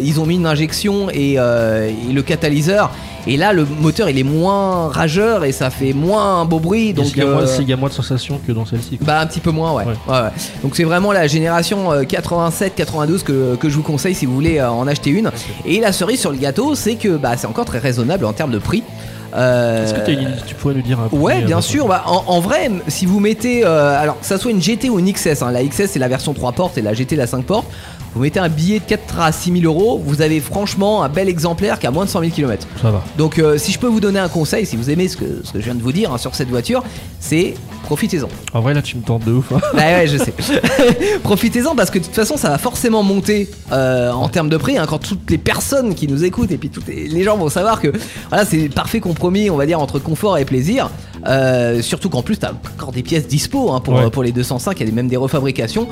ils 0.00 0.20
ont 0.20 0.26
mis 0.26 0.36
une 0.36 0.46
injection 0.46 1.10
et, 1.10 1.32
et 1.32 2.12
le 2.12 2.22
catalyseur 2.22 2.92
Et 3.26 3.36
là, 3.36 3.52
le 3.52 3.64
moteur 3.64 4.08
il 4.08 4.18
est 4.18 4.22
moins 4.22 4.88
rageur 4.88 5.44
et 5.44 5.52
ça 5.52 5.70
fait 5.70 5.92
moins 5.92 6.44
beau 6.44 6.58
bruit. 6.60 6.92
Donc 6.94 7.06
Donc 7.06 7.16
il 7.16 7.22
y, 7.22 7.26
a 7.26 7.30
moins- 7.30 7.42
euh, 7.42 7.56
il 7.60 7.68
y 7.68 7.72
a 7.72 7.76
moins 7.76 7.88
de 7.88 7.94
sensations 7.94 8.40
que 8.46 8.52
dans 8.52 8.64
celle-ci. 8.64 8.98
bah 9.02 9.20
un 9.20 9.26
petit 9.26 9.40
peu 9.40 9.50
moins 9.50 9.72
ouais. 9.72 9.84
Ouais. 9.84 9.92
Ouais, 10.08 10.20
ouais. 10.22 10.28
Donc 10.62 10.76
c'est 10.76 10.84
vraiment 10.84 11.12
la 11.12 11.26
génération 11.26 11.92
87-92 12.02 13.22
que, 13.22 13.56
que 13.56 13.68
je 13.68 13.76
vous 13.76 13.82
conseille 13.82 14.14
si 14.14 14.26
vous 14.26 14.34
voulez 14.34 14.58
euh, 14.58 14.70
en 14.70 14.86
acheter 14.86 15.10
une. 15.10 15.30
Et 15.66 15.80
la 15.80 15.92
cerise 15.92 16.20
sur 16.20 16.30
le 16.30 16.38
gâteau 16.38 16.74
c'est 16.74 16.94
que 16.94 17.16
bah, 17.16 17.36
c'est 17.36 17.46
encore 17.46 17.64
très 17.64 17.78
raisonnable 17.78 18.24
en 18.24 18.32
termes 18.32 18.50
de 18.52 18.58
prix. 18.58 18.82
Euh, 19.36 19.84
Est-ce 19.84 19.92
que 19.92 20.10
une 20.10 20.34
tu 20.46 20.54
pourrais 20.54 20.72
nous 20.74 20.80
dire 20.82 20.98
un 21.00 21.08
peu 21.08 21.16
Ouais, 21.16 21.42
bien 21.42 21.60
sûr. 21.60 21.86
Bah, 21.86 22.02
en, 22.06 22.24
en 22.28 22.40
vrai, 22.40 22.70
si 22.88 23.04
vous 23.04 23.20
mettez, 23.20 23.62
euh, 23.62 24.00
alors 24.00 24.18
que 24.18 24.24
ça 24.24 24.38
soit 24.38 24.50
une 24.50 24.62
GT 24.62 24.88
ou 24.88 24.98
une 24.98 25.12
XS, 25.12 25.42
hein, 25.42 25.50
la 25.52 25.62
XS 25.62 25.84
c'est 25.90 25.98
la 25.98 26.08
version 26.08 26.32
3 26.32 26.52
portes 26.52 26.78
et 26.78 26.82
la 26.82 26.94
GT 26.94 27.14
la 27.14 27.26
5 27.26 27.44
portes. 27.44 27.66
Vous 28.14 28.22
mettez 28.22 28.40
un 28.40 28.48
billet 28.48 28.78
de 28.80 28.84
4 28.84 29.20
à 29.20 29.32
6 29.32 29.60
000 29.60 29.64
euros, 29.64 30.00
vous 30.04 30.22
avez 30.22 30.40
franchement 30.40 31.02
un 31.02 31.08
bel 31.08 31.28
exemplaire 31.28 31.78
qui 31.78 31.86
a 31.86 31.90
moins 31.90 32.04
de 32.04 32.10
100 32.10 32.20
000 32.20 32.32
km. 32.32 32.66
Ça 32.82 32.90
va. 32.90 33.04
Donc, 33.16 33.38
euh, 33.38 33.58
si 33.58 33.70
je 33.72 33.78
peux 33.78 33.86
vous 33.86 34.00
donner 34.00 34.18
un 34.18 34.28
conseil, 34.28 34.66
si 34.66 34.76
vous 34.76 34.90
aimez 34.90 35.08
ce 35.08 35.16
que, 35.16 35.40
ce 35.44 35.52
que 35.52 35.60
je 35.60 35.64
viens 35.64 35.74
de 35.74 35.82
vous 35.82 35.92
dire 35.92 36.12
hein, 36.12 36.18
sur 36.18 36.34
cette 36.34 36.48
voiture, 36.48 36.82
c'est 37.20 37.54
profitez-en. 37.84 38.28
En 38.54 38.60
vrai, 38.60 38.74
là, 38.74 38.82
tu 38.82 38.96
me 38.96 39.02
tentes 39.02 39.24
de 39.24 39.32
ouf. 39.32 39.52
hein. 39.52 39.60
Bah 39.74 39.80
ouais, 39.82 40.06
je 40.08 40.18
sais. 40.18 40.32
Profitez-en 41.22 41.74
parce 41.74 41.90
que 41.90 41.98
de 41.98 42.04
toute 42.04 42.14
façon, 42.14 42.36
ça 42.36 42.48
va 42.50 42.58
forcément 42.58 43.02
monter 43.02 43.48
euh, 43.72 44.10
en 44.10 44.28
termes 44.28 44.48
de 44.48 44.56
prix 44.56 44.78
hein, 44.78 44.86
quand 44.88 44.98
toutes 44.98 45.30
les 45.30 45.38
personnes 45.38 45.94
qui 45.94 46.08
nous 46.08 46.24
écoutent 46.24 46.50
et 46.50 46.58
puis 46.58 46.70
toutes 46.70 46.86
les, 46.88 47.08
les 47.08 47.22
gens 47.22 47.36
vont 47.36 47.48
savoir 47.48 47.80
que 47.80 47.92
voilà, 48.28 48.44
c'est 48.44 48.56
le 48.58 48.68
parfait 48.68 49.00
compromis, 49.00 49.50
on 49.50 49.56
va 49.56 49.66
dire, 49.66 49.80
entre 49.80 49.98
confort 49.98 50.38
et 50.38 50.44
plaisir. 50.44 50.90
Euh, 51.26 51.82
surtout 51.82 52.10
qu'en 52.10 52.22
plus, 52.22 52.36
t'as 52.38 52.52
encore 52.76 52.92
des 52.92 53.02
pièces 53.02 53.26
dispo 53.26 53.72
hein, 53.72 53.80
pour, 53.80 53.94
Ouais. 53.94 54.10
pour 54.10 54.22
les 54.22 54.32
205, 54.32 54.78
il 54.80 54.86
y 54.88 54.90
a 54.90 54.94
même 54.94 55.08
des 55.08 55.16
refabrications 55.16 55.88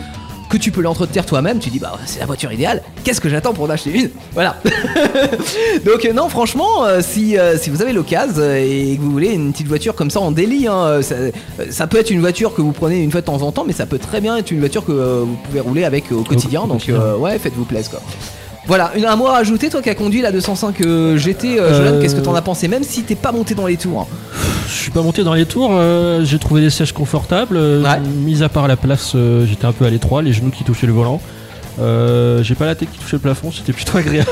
que 0.48 0.56
tu 0.56 0.70
peux 0.70 0.80
l'entretenir 0.80 1.26
toi-même. 1.26 1.58
Tu 1.58 1.70
dis, 1.70 1.78
bah 1.78 1.98
c'est 2.06 2.20
la 2.20 2.26
voiture 2.26 2.52
idéale, 2.52 2.82
qu'est-ce 3.04 3.20
que 3.20 3.28
j'attends 3.28 3.52
pour 3.52 3.64
en 3.64 3.70
acheter 3.70 3.90
une 3.90 4.10
Voilà. 4.32 4.56
Donc, 5.84 6.04
euh, 6.04 6.12
non, 6.12 6.28
franchement, 6.28 6.84
euh, 6.84 7.00
si, 7.02 7.38
euh, 7.38 7.56
si 7.58 7.70
vous 7.70 7.82
avez 7.82 7.92
l'occasion 7.92 8.42
et 8.54 8.96
que 8.96 9.02
vous 9.02 9.10
voulez 9.10 9.32
une 9.32 9.52
petite 9.52 9.68
voiture 9.68 9.94
comme 9.94 10.10
ça 10.10 10.20
en 10.20 10.30
délit, 10.30 10.66
hein, 10.68 11.00
ça, 11.02 11.16
ça 11.70 11.86
peut 11.86 11.98
être 11.98 12.10
une 12.10 12.20
voiture 12.20 12.54
que 12.54 12.62
vous 12.62 12.72
prenez 12.72 13.02
une 13.02 13.10
fois 13.10 13.20
de 13.20 13.26
temps 13.26 13.42
en 13.42 13.52
temps, 13.52 13.64
mais 13.66 13.72
ça 13.72 13.86
peut 13.86 13.98
très 13.98 14.20
bien 14.20 14.36
être 14.36 14.50
une 14.50 14.60
voiture 14.60 14.84
que 14.84 14.92
euh, 14.92 15.24
vous 15.26 15.36
pouvez 15.44 15.60
rouler 15.60 15.84
avec 15.84 16.12
au 16.12 16.22
quotidien. 16.22 16.66
donc, 16.66 16.90
ouais, 17.18 17.38
faites-vous 17.38 17.64
plaisir 17.64 17.90
quoi. 17.90 18.00
Voilà, 18.66 18.90
une, 18.96 19.04
un 19.04 19.14
mot 19.16 19.26
à 19.28 19.32
rajouter, 19.32 19.68
toi 19.68 19.80
qui 19.80 19.90
as 19.90 19.94
conduit 19.94 20.22
la 20.22 20.32
205 20.32 20.80
euh, 20.80 21.16
GT, 21.16 21.58
euh, 21.60 21.72
Jolan, 21.76 21.90
Euh, 21.96 22.00
qu'est-ce 22.02 22.16
que 22.16 22.20
t'en 22.20 22.34
as 22.34 22.42
pensé 22.42 22.66
Même 22.66 22.82
si 22.82 23.02
t'es 23.04 23.14
pas 23.14 23.30
monté 23.32 23.54
dans 23.54 23.66
les 23.66 23.76
tours. 23.76 24.00
hein. 24.10 24.16
Je 24.68 24.72
suis 24.74 24.90
pas 24.90 25.02
monté 25.02 25.22
dans 25.22 25.34
les 25.34 25.46
tours, 25.46 25.70
euh, 25.72 26.24
j'ai 26.24 26.38
trouvé 26.40 26.60
des 26.60 26.70
sièges 26.70 26.92
confortables. 26.92 27.56
euh, 27.56 27.82
Ouais. 27.82 28.00
Mis 28.00 28.42
à 28.42 28.48
part 28.48 28.66
la 28.66 28.76
place, 28.76 29.12
euh, 29.14 29.46
j'étais 29.46 29.66
un 29.66 29.72
peu 29.72 29.84
à 29.84 29.90
l'étroit, 29.90 30.20
les 30.22 30.32
genoux 30.32 30.50
qui 30.50 30.64
touchaient 30.64 30.88
le 30.88 30.92
volant. 30.92 31.20
Euh, 31.80 32.42
j'ai 32.42 32.54
pas 32.54 32.66
la 32.66 32.74
tête 32.74 32.90
qui 32.90 32.98
touchait 32.98 33.16
le 33.16 33.20
plafond, 33.20 33.50
c'était 33.52 33.72
plutôt 33.72 33.98
agréable. 33.98 34.30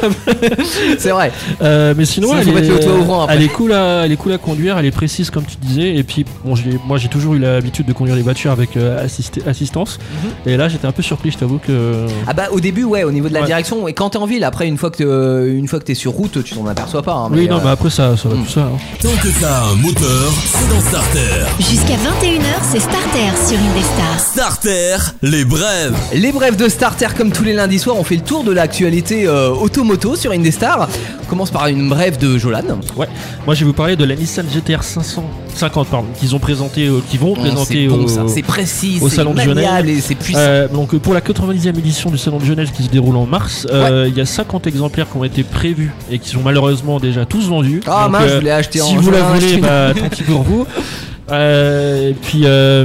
C'est 0.99 1.11
vrai. 1.11 1.33
Euh, 1.63 1.95
mais 1.97 2.05
sinon, 2.05 2.31
elle, 2.37 2.49
est, 2.49 2.53
toit 2.79 3.27
elle 3.31 3.43
est 3.43 3.49
cool 3.49 3.73
à, 3.73 4.03
elle 4.05 4.13
est 4.13 4.17
cool 4.17 4.33
à 4.33 4.39
conduire, 4.39 4.79
elle 4.79 4.87
est 4.87 4.91
précise 4.91 5.31
comme 5.31 5.45
tu 5.45 5.57
disais. 5.61 5.95
Et 5.95 6.03
puis, 6.03 6.25
bon, 6.45 6.55
j'ai- 6.55 6.79
moi 6.87 6.99
j'ai 6.99 7.09
toujours 7.09 7.35
eu 7.35 7.39
l'habitude 7.39 7.87
de 7.87 7.93
conduire 7.93 8.17
les 8.17 8.23
voitures 8.23 8.51
avec 8.51 8.77
euh, 8.77 9.05
assisté- 9.05 9.43
assistance. 9.47 9.99
Et 10.47 10.57
là, 10.57 10.69
j'étais 10.69 10.87
un 10.87 10.93
peu 10.93 11.03
surpris, 11.03 11.31
je 11.31 11.39
t'avoue 11.39 11.59
que. 11.59 12.07
Ah 12.27 12.33
bah 12.33 12.45
au 12.53 12.61
début 12.61 12.85
ouais 12.85 13.05
au 13.05 13.13
niveau 13.13 13.29
de 13.29 13.35
la 13.35 13.41
Ouais. 13.41 13.47
direction 13.47 13.87
et 13.89 13.93
quand 13.93 14.11
t'es 14.11 14.19
en 14.19 14.27
ville 14.27 14.45
après 14.45 14.67
une 14.67 14.79
fois 14.79 14.91
que 14.91 14.97
t'es, 14.97 15.53
une 15.59 15.69
fois 15.69 15.79
que 15.81 15.85
t'es 15.85 15.95
sur 15.95 16.13
route 16.13 16.43
tu 16.43 16.55
t'en 16.55 16.67
aperçois 16.67 17.03
pas 17.03 17.13
hein, 17.13 17.29
oui, 17.31 17.47
non, 17.49 17.57
euh, 17.57 17.61
mais 17.65 17.71
après 17.71 17.91
ça, 17.91 18.17
ça 18.17 18.29
va 18.29 18.35
hmm. 18.37 18.45
tout 18.45 18.51
ça. 18.51 18.61
hein. 18.61 18.79
Tant 19.03 19.09
que 19.11 19.45
a 19.45 19.65
un 19.71 19.75
moteur, 19.77 20.33
c'est 20.47 20.69
dans 20.69 20.81
Starter. 20.81 21.45
Jusqu'à 21.59 21.95
21h, 21.97 22.41
c'est 22.73 22.81
Starter 22.81 23.47
sur 23.47 23.59
Indestar. 23.59 24.19
Starter, 24.21 24.97
les 25.23 25.45
brèves. 25.45 25.95
Les 26.15 26.33
brèves 26.33 26.57
de 26.57 26.69
Starter 26.69 27.09
comme 27.17 27.31
tous 27.35 27.45
les 27.45 27.53
lundis 27.53 27.79
soirs 27.81 27.97
on 27.99 28.05
fait 28.05 28.15
le 28.17 28.23
tour 28.23 28.45
de 28.45 28.53
l'actualité 28.53 29.27
euh, 29.27 29.51
automoto 29.51 30.15
sur 30.17 30.31
Indestar. 30.31 30.89
On 31.23 31.27
commence 31.27 31.51
par 31.51 31.67
une 31.67 31.89
brève 31.89 32.17
de 32.17 32.39
Jolan. 32.39 32.63
Ouais. 32.97 33.09
Moi, 33.45 33.55
je 33.55 33.61
vais 33.61 33.67
vous 33.67 33.73
parler 33.73 33.97
de 33.97 34.05
la 34.05 34.15
Nissan 34.15 34.47
GTR 34.47 34.83
550, 34.83 35.89
pardon, 35.89 36.07
qu'ils 36.19 36.35
ont 36.35 36.39
présenté, 36.39 36.87
euh, 36.87 37.01
qui 37.11 37.19
vont 37.19 37.33
Oh, 37.33 37.41
c'est 37.43 37.49
présenter 37.49 37.89
bon 37.89 38.05
au, 38.05 38.29
c'est 38.29 38.43
précis, 38.43 38.99
au 39.03 39.09
c'est 39.09 39.17
Salon 39.17 39.35
de 39.35 39.41
Genève. 39.41 40.01
c'est 40.01 40.15
puissant. 40.15 40.39
Euh, 40.41 40.69
donc 40.69 40.97
pour 40.97 41.13
la 41.13 41.21
90e 41.21 41.77
édition 41.79 42.11
du 42.11 42.19
Salon 42.19 42.39
de 42.39 42.45
Genève 42.45 42.71
qui 42.71 42.85
se 42.85 42.89
déroule 42.89 43.17
en 43.17 43.27
mars, 43.27 43.67
euh, 43.73 44.07
il 44.09 44.17
y 44.17 44.21
a 44.21 44.27
50 44.27 44.67
exemplaires 44.67 45.11
qui 45.11 45.17
ont 45.17 45.25
été 45.25 45.43
prévus 45.43 45.93
et 46.11 46.19
qui 46.19 46.29
sont 46.29 46.43
malheureusement 46.45 47.01
déjà 47.01 47.25
tous 47.25 47.49
vendus. 47.49 47.81
Ah 47.87 48.09
mince, 48.09 48.29
je 48.29 48.35
voulais 48.37 48.51
acheter 48.51 48.81
en 48.81 48.87
si 48.87 48.97
vous 48.97 49.11
la 49.11 49.23
voulez, 49.23 49.57
bah, 49.57 49.93
tant 49.99 50.09
pis 50.09 50.23
pour 50.23 50.43
vous. 50.43 50.67
Euh, 51.31 52.11
et 52.11 52.15
puis 52.15 52.43
euh, 52.45 52.85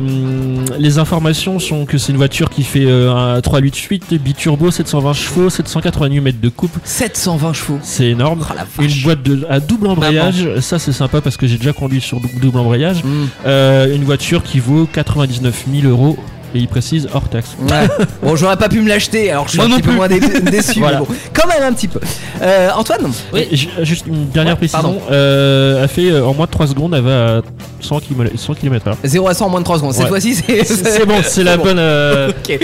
les 0.78 0.98
informations 0.98 1.60
sont 1.60 1.86
que 1.86 1.98
c'est 1.98 2.12
une 2.12 2.18
voiture 2.18 2.50
qui 2.50 2.64
fait 2.64 2.86
euh, 2.86 3.12
un 3.12 3.40
3.8 3.40 4.18
biturbo, 4.18 4.72
720 4.72 5.14
chevaux, 5.14 5.50
780 5.50 6.10
Nm 6.10 6.32
de 6.42 6.50
coupe. 6.50 6.78
720 6.84 7.54
chevaux. 7.54 7.80
C'est 7.84 8.08
énorme. 8.08 8.46
Oh. 8.50 8.82
Une 8.82 9.02
boîte 9.04 9.24
de, 9.24 9.46
à 9.50 9.60
double 9.60 9.88
embrayage, 9.88 10.60
ça 10.62 10.80
c'est 10.80 10.94
sympa 10.94 11.22
parce 11.22 11.38
que 11.38 11.48
j'ai 11.48 11.58
déjà 11.58 11.74
conduit 11.74 12.02
sur 12.02 12.20
dou- 12.20 12.30
double 12.42 12.60
embrayage. 12.60 13.04
Mm. 13.04 13.10
Euh, 13.46 13.96
une 13.96 14.04
voiture 14.04 14.44
qui 14.44 14.60
vaut 14.60 14.88
99 14.92 15.66
000 15.82 15.88
euros 15.88 16.18
et 16.56 16.60
il 16.60 16.68
précise 16.68 17.08
hors 17.14 17.28
taxe. 17.30 17.50
Ouais. 17.70 17.88
bon, 18.24 18.36
j'aurais 18.36 18.58
pas 18.58 18.70
pu 18.70 18.82
me 18.82 18.90
l'acheter, 18.90 19.32
alors 19.32 19.46
je 19.46 19.52
suis 19.52 19.58
Moi 19.60 19.66
un 19.66 19.70
non 19.70 19.76
petit 19.78 19.84
peu 19.88 19.92
moins 19.94 20.08
dé- 20.08 20.20
déçu. 20.52 20.80
Voilà. 20.80 21.00
mais 21.00 21.06
bon, 21.06 21.14
quand 21.34 21.48
même 21.48 21.64
un 21.64 21.74
petit 21.74 21.88
peu. 21.88 22.00
Euh, 22.42 22.70
Antoine 22.76 23.12
Oui, 23.34 23.48
ju- 23.52 23.70
juste 23.84 24.06
une 24.08 24.28
dernière 24.30 24.54
Ouais, 24.54 24.68
précision. 24.68 25.00
Euh, 25.12 25.82
elle 25.84 25.90
fait 25.90 26.10
euh, 26.12 26.26
en 26.26 26.34
moins 26.34 26.46
de 26.46 26.52
3 26.52 26.68
secondes, 26.68 26.94
elle 26.96 27.02
va 27.04 27.38
à 27.38 27.42
100 27.82 28.00
km, 28.00 28.32
100 28.38 28.54
km/h. 28.56 28.94
0 29.04 29.28
à 29.28 29.34
100 29.34 29.46
en 29.46 29.50
moins 29.50 29.60
de 29.60 29.66
3 29.66 29.78
secondes. 29.78 29.94
Cette 29.94 30.04
Ouais. 30.04 30.10
fois-ci, 30.10 30.36
c'est. 30.36 30.64
C'est 30.64 31.06
bon, 31.06 31.16
c'est 31.24 31.44
la 31.44 31.58
bon. 31.58 31.64
bonne. 31.66 31.80
euh, 31.80 32.30
Ok. 32.30 32.60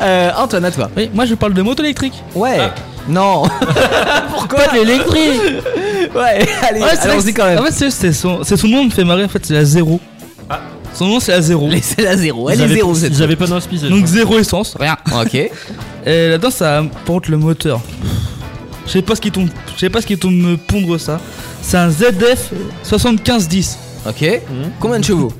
Euh, 0.00 0.30
Antoine, 0.36 0.64
à 0.64 0.70
toi. 0.70 0.90
Oui, 0.96 1.10
moi 1.14 1.24
je 1.26 1.34
parle 1.34 1.54
de 1.54 1.62
moto 1.62 1.82
électrique. 1.82 2.14
Ouais. 2.34 2.58
Non. 3.08 3.44
Pourquoi 4.34 4.64
l'électrique 4.74 5.40
Ouais, 6.14 6.46
allez, 6.68 6.82
allons-y 7.02 7.32
quand 7.34 7.44
même. 7.46 7.58
En 7.58 7.62
fait, 7.64 7.72
c'est- 7.72 7.90
c'est 7.90 8.12
son, 8.12 8.40
c'est 8.42 8.56
son 8.56 8.68
nom 8.68 8.84
me 8.84 8.90
fait 8.90 9.04
marrer. 9.04 9.24
En 9.24 9.28
fait, 9.28 9.44
c'est 9.44 9.54
la 9.54 9.64
zéro. 9.64 10.00
Son 10.94 11.06
nom 11.06 11.20
c'est 11.20 11.32
la 11.36 11.40
zéro. 11.42 11.68
Laissez 11.68 12.02
la 12.02 12.16
zéro. 12.16 12.48
Elle 12.50 12.60
est 12.60 12.68
zéro 12.68 12.94
cette 12.94 13.20
avaient 13.20 13.36
pas 13.36 13.46
d'inspiration. 13.46 13.90
Donc 13.96 14.06
zéro 14.06 14.38
essence, 14.38 14.74
rien. 14.78 14.96
Ok. 15.20 15.34
Et 16.06 16.28
là-dedans, 16.28 16.50
ça 16.50 16.82
porte 17.04 17.28
le 17.28 17.36
moteur. 17.36 17.80
Je 18.86 18.92
sais 18.92 19.02
pas 19.02 19.14
ce 19.14 19.20
qui 19.20 19.30
tombe. 19.30 19.48
Je 19.74 19.80
sais 19.80 19.90
pas 19.90 20.00
ce 20.00 20.06
qui 20.06 20.16
tombe 20.16 20.32
me 20.34 20.56
pondre 20.56 20.98
ça. 20.98 21.20
C'est 21.60 21.76
un 21.76 21.90
ZF 21.90 22.52
7510. 22.82 23.78
Ok. 24.08 24.40
Combien 24.80 25.00
de 25.00 25.04
chevaux 25.04 25.32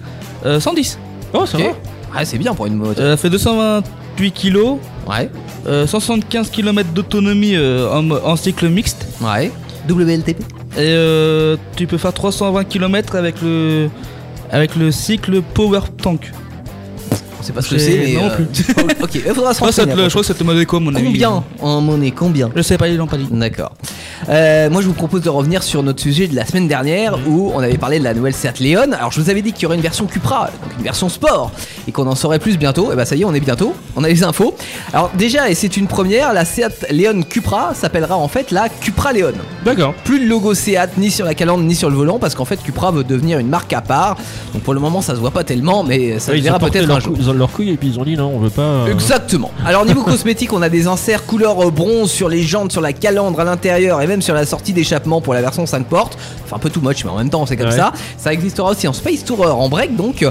Euh, 0.45 0.61
110. 0.61 0.99
Oh, 1.33 1.47
ça 1.47 1.57
Ok. 1.59 1.65
va. 1.65 1.71
Ah, 2.15 2.25
c'est 2.25 2.39
bien 2.39 2.55
pour 2.55 2.67
une 2.67 2.75
moto. 2.75 3.01
Euh, 3.01 3.13
elle 3.13 3.19
fait 3.19 3.31
228 3.31 4.33
kilos. 4.33 4.77
Ouais. 5.09 5.31
euh, 5.67 5.87
175 5.87 6.51
km 6.51 6.91
d'autonomie 6.93 7.55
euh, 7.57 7.91
en, 7.91 8.11
en 8.11 8.37
cycle 8.37 8.69
mixte. 8.69 9.07
Ouais. 9.23 9.51
WLTP. 9.89 10.41
Et 10.41 10.81
euh, 10.81 11.57
tu 11.77 11.87
peux 11.87 11.97
faire 11.99 12.13
320 12.13 12.65
km 12.65 13.17
avec 13.17 13.37
le 13.43 13.89
avec 14.51 14.77
le 14.77 14.91
cycle 14.91 15.43
Power 15.55 15.81
Tank. 16.01 16.33
On 17.39 17.43
sait 17.43 17.53
pas 17.53 17.63
ce 17.63 17.71
que 17.71 17.79
c'est, 17.79 17.97
mais. 17.99 18.15
non 18.15 18.25
euh, 18.25 18.37
plus. 18.37 18.65
ok, 19.03 19.15
il 19.15 19.21
faudra 19.35 19.55
se 19.55 19.61
renseigner. 19.61 19.95
le- 19.95 20.05
je 20.05 20.09
crois 20.09 20.23
que 20.23 20.27
ça 20.27 20.35
te 20.35 20.39
demandait 20.41 20.67
quoi, 20.67 20.81
mon 20.81 20.95
ami 20.95 21.07
Combien 21.07 21.45
en 21.61 21.81
monnaie 21.81 22.11
Combien? 22.11 22.51
Je 22.55 22.63
sais 22.63 22.77
pas, 22.77 22.89
ils 22.89 22.97
l'ont 22.97 23.07
pas 23.07 23.17
dit. 23.17 23.29
D'accord. 23.31 23.73
Euh, 24.29 24.69
moi, 24.71 24.83
je 24.83 24.87
vous 24.87 24.93
propose 24.93 25.23
de 25.23 25.29
revenir 25.29 25.63
sur 25.63 25.83
notre 25.83 26.01
sujet 26.03 26.27
de 26.29 26.35
la 26.37 26.45
semaine 26.45 26.69
dernière 26.69 27.17
où 27.27 27.53
on 27.55 27.61
avait 27.61 27.79
parlé 27.79 27.99
de 27.99 28.05
la 28.05 28.15
nouvelle 28.15 28.35
Seat 28.35 28.61
Leon. 28.61 28.93
Alors, 28.93 29.13
je 29.13 29.21
vous 29.21 29.31
avais 29.31 29.43
dit 29.43 29.53
qu'il 29.53 29.63
y 29.63 29.67
aurait 29.67 29.77
une 29.77 29.83
version 29.83 30.07
Cupra, 30.07 30.47
donc 30.63 30.73
une 30.79 30.85
version 30.85 31.09
sport, 31.09 31.51
et 31.87 31.93
qu'on 31.93 32.07
en 32.07 32.15
saurait 32.15 32.39
plus 32.39 32.59
bientôt. 32.59 32.93
Et 32.93 32.97
bah, 32.97 33.05
ça 33.05 33.17
y 33.17 33.23
est, 33.23 33.25
on 33.25 33.35
est 33.35 33.41
bientôt. 33.41 33.75
On 33.97 34.05
a 34.05 34.09
les 34.09 34.23
infos. 34.25 34.55
Alors, 34.93 35.11
déjà, 35.17 35.49
et 35.51 35.55
c'est 35.55 35.77
une 35.77 35.87
première, 35.87 36.33
la 36.33 36.45
Seat 36.45 36.87
Leon 36.91 37.23
Cupra 37.23 37.73
s'appellera 37.75 38.17
en 38.17 38.29
fait 38.29 38.51
la 38.51 38.69
Cupra 38.69 39.13
Leon. 39.13 39.33
D'accord. 39.65 39.95
Plus 40.05 40.21
le 40.21 40.27
logo 40.27 40.55
Seat 40.55 40.97
ni 40.99 41.11
sur 41.11 41.25
la 41.25 41.35
calandre 41.35 41.65
ni 41.65 41.75
sur 41.75 41.91
le 41.91 41.97
volant 41.97 42.19
parce 42.19 42.35
qu'en 42.35 42.45
fait 42.45 42.57
Cupra 42.63 42.91
veut 42.91 43.05
devenir 43.05 43.39
une 43.39 43.49
marque 43.49 43.73
à 43.73 43.81
part. 43.81 44.17
Donc 44.53 44.63
pour 44.63 44.75
le 44.75 44.81
moment 44.81 45.01
ça 45.03 45.15
se 45.15 45.21
voit 45.21 45.31
pas 45.31 45.45
tellement 45.45 45.83
mais 45.85 46.19
ça 46.19 46.33
Ouais, 46.33 46.39
se 46.39 46.43
verra 46.43 46.59
peut-être 46.59 46.91
un 46.91 47.01
jour. 47.01 47.15
ils 47.19 47.29
ont 47.29 47.33
leur 47.33 47.51
couille 47.51 47.71
et 47.71 47.77
puis 47.77 47.89
ils 47.89 47.99
ont 48.01 48.05
dit 48.05 48.17
non, 48.17 48.33
on 48.35 48.39
veut 48.39 48.51
pas. 48.51 48.63
euh, 48.63 48.93
Exactement. 48.93 49.51
Alors 49.65 49.85
niveau 49.85 50.03
cosmétique, 50.05 50.53
on 50.53 50.63
a 50.63 50.69
des 50.69 50.87
inserts 50.87 51.27
couleur 51.27 51.61
euh, 51.67 51.71
bronze 51.71 52.11
sur 52.11 52.29
les 52.29 52.43
jantes, 52.43 52.73
sur 52.73 52.81
la 52.81 52.93
calandre 52.93 53.41
à 53.41 53.45
l'intérieur 53.45 54.01
et 54.01 54.07
même 54.09 54.23
sur 54.23 54.35
la 54.35 54.45
sortie 54.47 54.73
d'échappement 54.73 55.21
pour 55.21 55.35
la 55.35 55.41
version 55.41 55.67
5 55.67 55.87
portes. 55.87 56.19
Enfin 56.45 56.57
un 56.57 56.59
peu 56.59 56.71
too 56.71 56.81
much 56.81 57.05
mais 57.05 57.11
en 57.11 57.19
même 57.19 57.31
temps 57.31 57.47
c'est 57.47 57.57
comme 57.57 57.69
Ouais. 57.69 57.77
ça. 57.77 57.93
Ça 58.17 58.33
existera 58.33 58.71
aussi 58.71 58.89
en 58.89 58.93
Space 58.93 59.25
Tourer 59.25 59.51
en 59.51 59.69
break 59.69 59.95
donc. 59.97 60.25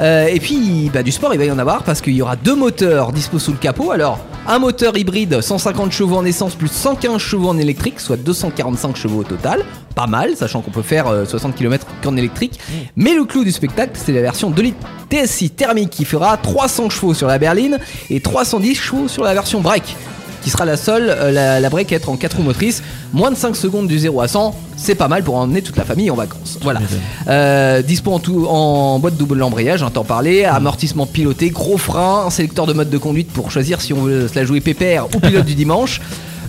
Euh, 0.00 0.26
et 0.26 0.38
puis 0.40 0.90
bah, 0.92 1.02
du 1.02 1.10
sport 1.12 1.34
il 1.34 1.38
va 1.38 1.44
y 1.44 1.50
en 1.50 1.58
avoir 1.58 1.82
parce 1.82 2.00
qu'il 2.00 2.14
y 2.14 2.22
aura 2.22 2.36
deux 2.36 2.54
moteurs 2.54 3.12
dispo 3.12 3.38
sous 3.38 3.52
le 3.52 3.58
capot. 3.58 3.90
Alors 3.90 4.18
un 4.46 4.58
moteur 4.58 4.96
hybride 4.96 5.40
150 5.40 5.92
chevaux 5.92 6.16
en 6.16 6.24
essence 6.24 6.54
plus 6.54 6.70
115 6.70 7.18
chevaux 7.18 7.48
en 7.48 7.58
électrique, 7.58 8.00
soit 8.00 8.16
245 8.16 8.96
chevaux 8.96 9.20
au 9.20 9.24
total. 9.24 9.64
Pas 9.94 10.06
mal, 10.06 10.36
sachant 10.36 10.62
qu'on 10.62 10.70
peut 10.70 10.82
faire 10.82 11.06
euh, 11.08 11.24
60 11.26 11.54
km 11.54 11.86
qu'en 12.02 12.16
électrique. 12.16 12.58
Mais 12.96 13.14
le 13.14 13.24
clou 13.24 13.44
du 13.44 13.52
spectacle, 13.52 13.92
c'est 13.94 14.12
la 14.12 14.22
version 14.22 14.50
2 14.50 14.62
litres 14.62 14.78
TSI 15.10 15.50
thermique 15.50 15.90
qui 15.90 16.04
fera 16.04 16.36
300 16.38 16.88
chevaux 16.90 17.12
sur 17.14 17.26
la 17.28 17.38
berline 17.38 17.78
et 18.10 18.20
310 18.20 18.74
chevaux 18.74 19.08
sur 19.08 19.22
la 19.22 19.34
version 19.34 19.60
break 19.60 19.94
qui 20.42 20.50
sera 20.50 20.64
la 20.64 20.76
seule, 20.76 21.08
euh, 21.08 21.30
la, 21.30 21.60
la 21.60 21.70
break 21.70 21.92
à 21.92 21.96
être 21.96 22.08
en 22.08 22.16
4 22.16 22.36
roues 22.36 22.42
motrices. 22.42 22.82
Moins 23.12 23.30
de 23.30 23.36
5 23.36 23.56
secondes 23.56 23.86
du 23.86 23.98
0 23.98 24.20
à 24.20 24.28
100, 24.28 24.54
c'est 24.76 24.94
pas 24.94 25.08
mal 25.08 25.22
pour 25.22 25.36
emmener 25.36 25.62
toute 25.62 25.76
la 25.76 25.84
famille 25.84 26.10
en 26.10 26.14
vacances. 26.16 26.58
Voilà. 26.62 26.80
Euh, 27.28 27.82
dispo 27.82 28.12
en, 28.12 28.18
tout, 28.18 28.46
en 28.48 28.98
boîte 28.98 29.16
double 29.16 29.42
embrayage, 29.42 29.82
un 29.82 29.90
temps 29.90 30.04
parlé, 30.04 30.44
amortissement 30.44 31.06
piloté, 31.06 31.50
gros 31.50 31.78
frein, 31.78 32.24
un 32.26 32.30
sélecteur 32.30 32.66
de 32.66 32.72
mode 32.72 32.90
de 32.90 32.98
conduite 32.98 33.30
pour 33.32 33.50
choisir 33.50 33.80
si 33.80 33.92
on 33.92 34.02
veut 34.02 34.28
se 34.28 34.34
la 34.34 34.44
jouer 34.44 34.60
pépère 34.60 35.06
ou 35.14 35.20
pilote 35.20 35.44
du 35.44 35.54
dimanche, 35.54 36.00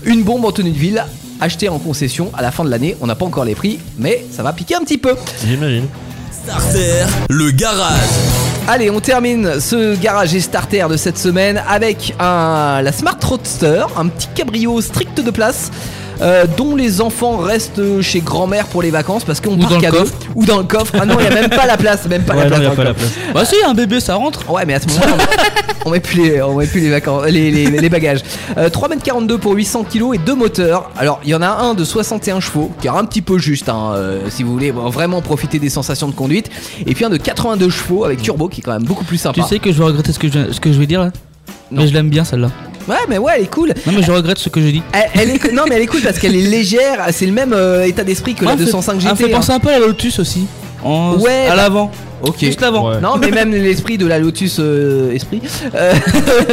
une 0.06 0.24
bombe 0.24 0.46
en 0.46 0.52
tenue 0.52 0.72
de 0.72 0.78
ville 0.78 1.04
acheter 1.42 1.68
en 1.70 1.80
concession 1.80 2.32
à 2.36 2.42
la 2.42 2.52
fin 2.52 2.64
de 2.64 2.70
l'année. 2.70 2.96
On 3.02 3.08
n'a 3.08 3.16
pas 3.16 3.26
encore 3.26 3.46
les 3.46 3.56
prix, 3.56 3.80
mais 3.98 4.26
ça 4.32 4.44
va 4.44 4.54
piquer 4.54 4.76
un 4.76 4.82
petit 4.82 4.98
peu. 4.98 5.16
J'imagine. 5.46 5.88
Starter, 6.32 7.06
le 7.30 7.52
garage. 7.52 8.43
Allez, 8.66 8.90
on 8.90 9.02
termine 9.02 9.60
ce 9.60 10.00
garage 10.00 10.34
et 10.34 10.40
starter 10.40 10.88
de 10.90 10.96
cette 10.96 11.18
semaine 11.18 11.62
avec 11.68 12.16
un, 12.18 12.82
la 12.82 12.94
Smart 12.94 13.18
Roadster, 13.22 13.84
un 13.98 14.08
petit 14.08 14.30
cabrio 14.34 14.80
strict 14.80 15.20
de 15.20 15.32
place. 15.32 15.70
Euh, 16.22 16.46
dont 16.58 16.76
les 16.76 17.02
enfants 17.02 17.38
restent 17.38 18.02
chez 18.02 18.22
grand-mère 18.22 18.68
pour 18.68 18.82
les 18.82 18.92
vacances 18.92 19.24
parce 19.24 19.42
qu'on 19.42 19.58
part 19.58 19.70
dans 19.70 19.76
le 19.76 19.82
cadeau. 19.82 19.98
coffre. 20.00 20.14
ou 20.36 20.46
dans 20.46 20.58
le 20.58 20.64
coffre. 20.64 20.94
Ah 21.00 21.06
non, 21.06 21.16
il 21.20 21.26
y 21.26 21.28
a 21.28 21.34
même 21.34 21.50
pas 21.50 21.66
la 21.66 21.78
place, 21.78 22.08
même 22.08 22.24
pas 22.24 22.34
Ouais, 22.36 22.44
la 22.44 22.50
non, 22.50 22.56
place. 22.58 22.64
y 22.70 22.72
a 22.72 22.76
pas 22.76 22.84
la 22.84 22.94
place. 22.94 23.12
Bah 23.34 23.46
si, 23.46 23.56
un 23.66 23.74
bébé 23.74 24.00
ça 24.00 24.16
rentre. 24.16 24.50
Ouais, 24.50 24.66
mais 24.66 24.76
à 24.76 24.80
ce 24.80 24.88
moment-là, 24.88 25.14
on, 25.86 25.90
on 25.90 25.92
met 25.92 26.00
plus 26.00 26.22
les, 26.24 26.42
on 26.42 26.56
met 26.56 26.68
plus 26.68 26.82
les 26.82 26.90
vacances, 26.90 27.26
les, 27.28 27.52
les- 27.52 27.66
les 27.70 27.90
bagages. 27.90 28.22
Euh, 28.58 28.70
3m42 28.70 29.38
pour 29.38 29.54
800 29.54 29.86
kg 29.92 30.14
et 30.14 30.18
deux 30.18 30.36
moteurs. 30.36 30.90
Alors, 30.98 31.20
il 31.24 31.30
y 31.30 31.36
en 31.36 31.42
a 31.42 31.48
un 31.50 31.74
de 31.74 31.84
61 31.84 32.40
chevaux, 32.40 32.72
qui 32.80 32.88
est 32.88 32.92
un 32.92 33.06
petit 33.06 33.22
peu 33.22 33.38
juste, 33.38 33.70
hein, 33.70 33.92
euh, 33.96 34.22
si 34.30 34.44
vous 34.44 34.52
voulez 34.54 34.72
bon, 34.72 34.90
vraiment 34.90 35.22
profiter 35.22 35.60
des 35.60 35.70
sensations 35.70 36.08
de 36.08 36.14
conduite. 36.14 36.50
Et 36.86 36.94
puis 36.94 37.06
un 37.06 37.10
de 37.10 37.18
82 37.18 37.70
chevaux 37.70 38.06
avec 38.06 38.22
turbo, 38.22 38.48
qui 38.48 38.62
est 38.62 38.64
quand 38.64 38.74
même 38.74 38.84
beaucoup 38.84 39.04
plus 39.06 39.18
sympa. 39.18 39.42
Tu 39.42 39.48
sais 39.48 39.60
que 39.60 39.72
je 39.72 39.78
vais 39.78 39.84
regretter 39.86 40.14
ce 40.14 40.20
que 40.20 40.28
je, 40.30 40.52
ce 40.52 40.60
que 40.60 40.72
je 40.72 40.80
vais 40.80 40.86
dire 40.88 41.02
là? 41.02 41.12
Non. 41.72 41.82
Mais 41.82 41.88
je 41.88 41.94
l'aime 41.94 42.10
bien 42.10 42.24
celle-là. 42.24 42.50
Ouais, 42.88 42.96
mais 43.10 43.18
ouais, 43.18 43.34
elle 43.38 43.44
est 43.44 43.48
cool. 43.52 43.74
Non 43.88 43.94
mais 43.96 44.04
je 44.04 44.12
regrette 44.12 44.38
ce 44.40 44.50
que 44.50 44.60
j'ai 44.62 44.72
dit. 44.74 44.84
Elle, 44.92 45.22
elle 45.22 45.30
est, 45.30 45.52
non, 45.54 45.64
mais 45.70 45.76
elle 45.76 45.82
est 45.84 45.88
cool 45.88 46.02
parce 46.02 46.20
qu'elle 46.20 46.36
est 46.36 46.42
légère. 46.50 47.06
C'est 47.12 47.26
le 47.26 47.32
même 47.32 47.54
euh, 47.54 47.84
état 47.86 48.04
d'esprit 48.04 48.36
que 48.36 48.42
la 48.44 48.52
Ouais, 48.52 48.54
elle 48.54 48.60
fait- 48.60 48.66
205 48.72 48.94
Elle 48.96 49.00
GT. 49.02 49.12
me 49.12 49.16
fait 49.16 49.34
hein. 49.34 49.38
penser 49.38 49.52
un 49.54 49.60
peu 49.60 49.70
à 49.70 49.80
la 49.80 49.88
Lotus 49.88 50.20
aussi. 50.20 50.46
En, 50.84 51.16
Ouais, 51.18 51.46
à 51.46 51.52
bah- 51.52 51.56
l'avant. 51.56 51.92
Ok. 52.24 52.38
Juste 52.40 52.62
l'avant. 52.62 52.90
Ouais. 52.90 53.02
Non, 53.02 53.18
mais 53.18 53.32
même 53.32 53.52
l'esprit 53.52 53.98
de 53.98 54.06
la 54.06 54.18
Lotus 54.20 54.58
euh, 54.60 55.14
Esprit. 55.14 55.42
Euh, 55.76 55.94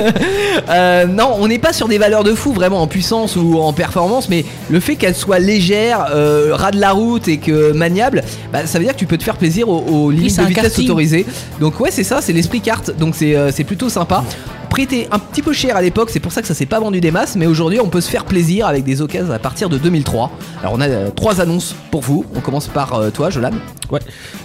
euh, 0.70 1.06
non, 1.06 1.36
on 1.38 1.48
n'est 1.48 1.58
pas 1.58 1.72
sur 1.72 1.88
des 1.88 1.98
valeurs 1.98 2.24
de 2.24 2.34
fou 2.34 2.52
vraiment 2.52 2.82
en 2.82 2.86
puissance 2.86 3.36
ou 3.36 3.58
en 3.58 3.72
performance, 3.72 4.28
mais 4.28 4.44
le 4.68 4.80
fait 4.80 4.96
qu'elle 4.96 5.14
soit 5.14 5.38
légère, 5.38 6.06
euh, 6.12 6.50
ras 6.52 6.70
de 6.72 6.80
la 6.80 6.90
route 6.92 7.28
et 7.28 7.38
que 7.38 7.72
maniable, 7.72 8.22
bah, 8.52 8.66
ça 8.66 8.78
veut 8.78 8.84
dire 8.84 8.94
que 8.94 8.98
tu 8.98 9.06
peux 9.06 9.18
te 9.18 9.22
faire 9.22 9.36
plaisir 9.36 9.68
aux, 9.68 9.78
aux 9.80 10.10
limites 10.10 10.38
de 10.38 10.44
vitesse 10.44 10.78
autorisées. 10.78 11.26
Donc 11.60 11.78
ouais, 11.80 11.90
c'est 11.92 12.04
ça, 12.04 12.20
c'est 12.20 12.32
l'esprit 12.32 12.60
carte. 12.60 12.90
Donc 12.98 13.14
c'est 13.16 13.36
euh, 13.36 13.50
c'est 13.52 13.64
plutôt 13.64 13.88
sympa. 13.88 14.24
Était 14.78 15.08
un 15.12 15.18
petit 15.18 15.42
peu 15.42 15.52
cher 15.52 15.76
à 15.76 15.82
l'époque, 15.82 16.08
c'est 16.10 16.20
pour 16.20 16.32
ça 16.32 16.40
que 16.40 16.48
ça 16.48 16.54
s'est 16.54 16.64
pas 16.64 16.80
vendu 16.80 17.02
des 17.02 17.10
masses, 17.10 17.36
mais 17.36 17.44
aujourd'hui 17.46 17.80
on 17.80 17.90
peut 17.90 18.00
se 18.00 18.08
faire 18.08 18.24
plaisir 18.24 18.66
avec 18.66 18.82
des 18.82 19.02
occasions 19.02 19.30
à 19.30 19.38
partir 19.38 19.68
de 19.68 19.76
2003. 19.76 20.30
Alors 20.62 20.72
on 20.74 20.80
a 20.80 20.88
euh, 20.88 21.10
trois 21.10 21.42
annonces 21.42 21.74
pour 21.90 22.00
vous. 22.00 22.24
On 22.34 22.40
commence 22.40 22.66
par 22.66 22.94
euh, 22.94 23.10
toi, 23.10 23.28
Jolan. 23.28 23.50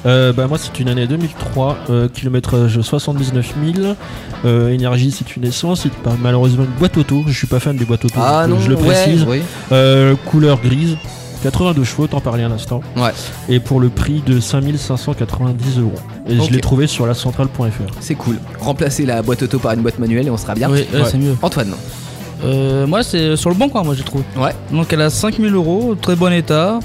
Euh, 0.05 0.33
bah 0.33 0.47
moi 0.47 0.57
c'est 0.57 0.77
une 0.81 0.89
année 0.89 1.07
2003, 1.07 1.77
euh, 1.89 2.09
kilométrage 2.09 2.81
79 2.81 3.53
000, 3.75 3.95
euh, 4.43 4.69
énergie 4.71 5.11
c'est 5.17 5.37
une 5.37 5.45
essence, 5.45 5.83
c'est 5.83 5.93
pas 5.93 6.17
malheureusement 6.21 6.65
une 6.65 6.79
boîte 6.79 6.97
auto, 6.97 7.23
je 7.27 7.33
suis 7.37 7.47
pas 7.47 7.61
fan 7.61 7.77
des 7.77 7.85
boîtes 7.85 8.03
auto, 8.03 8.15
Ah 8.21 8.45
non, 8.45 8.59
je 8.59 8.67
le 8.69 8.75
ouais, 8.75 8.83
précise. 8.87 9.23
oui. 9.29 9.41
Euh, 9.71 10.15
couleur 10.25 10.59
grise, 10.59 10.97
82 11.51 11.83
chevaux, 11.83 12.07
t'en 12.07 12.19
parlais 12.21 12.43
un 12.43 12.51
instant. 12.51 12.81
Ouais. 12.97 13.11
Et 13.49 13.59
pour 13.59 13.79
le 13.79 13.89
prix 13.89 14.23
de 14.25 14.39
5590 14.39 15.79
euros. 15.79 15.91
Et 16.27 16.39
je 16.39 16.51
l'ai 16.51 16.59
trouvé 16.59 16.87
sur 16.87 17.05
la 17.05 17.13
centrale.fr. 17.13 17.93
C'est 17.99 18.15
cool. 18.15 18.37
Remplacer 18.59 19.05
la 19.05 19.21
boîte 19.21 19.43
auto 19.43 19.59
par 19.59 19.73
une 19.73 19.81
boîte 19.81 19.99
manuelle 19.99 20.25
et 20.27 20.29
on 20.31 20.37
sera 20.37 20.55
bien. 20.55 20.69
Oui, 20.71 20.85
ouais, 20.91 21.03
c'est 21.05 21.17
mieux. 21.19 21.35
Antoine. 21.41 21.73
Euh, 22.43 22.85
moi 22.85 23.01
c'est 23.01 23.35
sur 23.37 23.49
le 23.49 23.55
bon 23.55 23.69
coin 23.69 23.83
moi 23.83 23.95
j'ai 23.95 24.03
trouvé. 24.03 24.23
Ouais. 24.37 24.51
Donc 24.71 24.91
elle 24.91 25.01
a 25.01 25.09
5000 25.09 25.53
euros, 25.53 25.95
très 25.99 26.15
bon 26.15 26.33
état. 26.33 26.79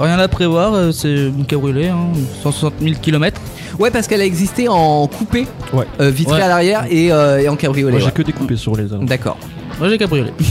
Rien 0.00 0.18
à 0.18 0.26
prévoir, 0.26 0.74
euh, 0.74 0.90
c'est 0.90 1.14
une 1.14 1.44
cabriolet, 1.46 1.88
hein, 1.88 2.08
160 2.42 2.74
000 2.82 2.94
km. 3.00 3.40
Ouais, 3.78 3.90
parce 3.92 4.08
qu'elle 4.08 4.20
a 4.20 4.24
existé 4.24 4.66
en 4.68 5.06
coupé, 5.06 5.46
Ouais. 5.72 5.84
euh, 6.00 6.10
vitré 6.10 6.36
Ouais. 6.36 6.42
à 6.42 6.48
l'arrière 6.48 6.84
et, 6.90 7.12
euh, 7.12 7.40
et 7.40 7.48
en 7.48 7.54
cabriolet. 7.56 7.92
Moi 7.92 8.00
j'ai 8.00 8.06
ouais. 8.06 8.12
que 8.12 8.22
découpé 8.22 8.56
sur 8.56 8.74
les 8.76 8.92
annonces. 8.92 9.08
D'accord. 9.08 9.36
Moi 9.78 9.88
j'ai 9.88 9.98
cabriolet. 9.98 10.32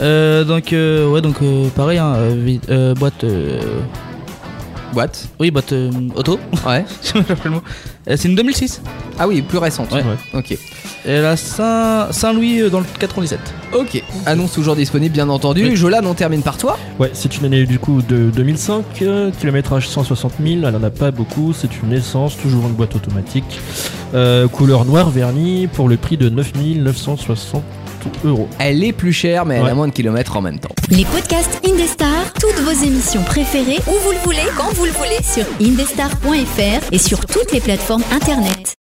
Euh, 0.00 0.44
donc 0.44 0.72
euh, 0.72 1.08
ouais 1.10 1.20
donc 1.20 1.36
euh, 1.42 1.68
pareil 1.70 1.98
hein, 1.98 2.14
euh, 2.16 2.56
euh, 2.70 2.94
boîte 2.94 3.24
euh, 3.24 3.60
Boîte. 4.92 5.28
oui 5.40 5.50
boîte 5.50 5.72
euh, 5.72 5.90
auto 6.14 6.38
Ouais. 6.66 6.84
c'est 8.06 8.24
une 8.28 8.34
2006 8.36 8.80
Ah 9.18 9.28
oui, 9.28 9.42
plus 9.42 9.58
récente. 9.58 9.92
Ouais. 9.92 10.02
Ok. 10.32 10.56
elle 11.04 11.24
a 11.26 11.36
Saint 11.36 12.08
Saint 12.10 12.32
Louis 12.32 12.60
euh, 12.62 12.70
dans 12.70 12.78
le 12.80 12.86
97 12.98 13.38
Ok. 13.74 14.02
Annonce 14.24 14.52
toujours 14.52 14.76
disponible, 14.76 15.12
bien 15.12 15.28
entendu. 15.28 15.62
Oui. 15.64 15.76
Jolan, 15.76 16.00
on 16.04 16.14
termine 16.14 16.40
par 16.42 16.56
toi. 16.56 16.78
Ouais, 16.98 17.10
c'est 17.12 17.36
une 17.36 17.44
année 17.44 17.66
du 17.66 17.78
coup 17.78 18.00
de 18.00 18.30
2005, 18.30 18.84
euh, 19.02 19.30
kilométrage 19.38 19.88
160 19.88 20.32
000, 20.42 20.60
elle 20.66 20.74
en 20.76 20.82
a 20.82 20.90
pas 20.90 21.10
beaucoup, 21.10 21.52
c'est 21.52 21.82
une 21.82 21.92
essence, 21.92 22.36
toujours 22.38 22.66
une 22.66 22.72
boîte 22.74 22.94
automatique, 22.96 23.60
euh, 24.14 24.48
couleur 24.48 24.84
noir 24.86 25.10
verni 25.10 25.66
pour 25.66 25.88
le 25.88 25.96
prix 25.98 26.16
de 26.16 26.28
9 26.30 26.52
960 26.76 27.62
euros. 28.24 28.48
Elle 28.58 28.84
est 28.84 28.92
plus 28.92 29.12
chère, 29.12 29.46
mais 29.46 29.56
elle 29.56 29.66
a 29.66 29.74
moins 29.74 29.88
de 29.88 29.92
kilomètres 29.92 30.36
en 30.36 30.42
même 30.42 30.58
temps. 30.58 30.74
Les 30.90 31.04
podcasts 31.04 31.60
Indestar, 31.66 32.32
toutes 32.40 32.60
vos 32.60 32.84
émissions 32.84 33.22
préférées, 33.22 33.78
où 33.86 33.92
vous 34.04 34.12
le 34.12 34.18
voulez, 34.24 34.46
quand 34.56 34.72
vous 34.74 34.84
le 34.84 34.92
voulez, 34.92 35.22
sur 35.22 35.44
indestar.fr 35.60 36.92
et 36.92 36.98
sur 36.98 37.24
toutes 37.26 37.52
les 37.52 37.60
plateformes 37.60 38.04
internet. 38.12 38.76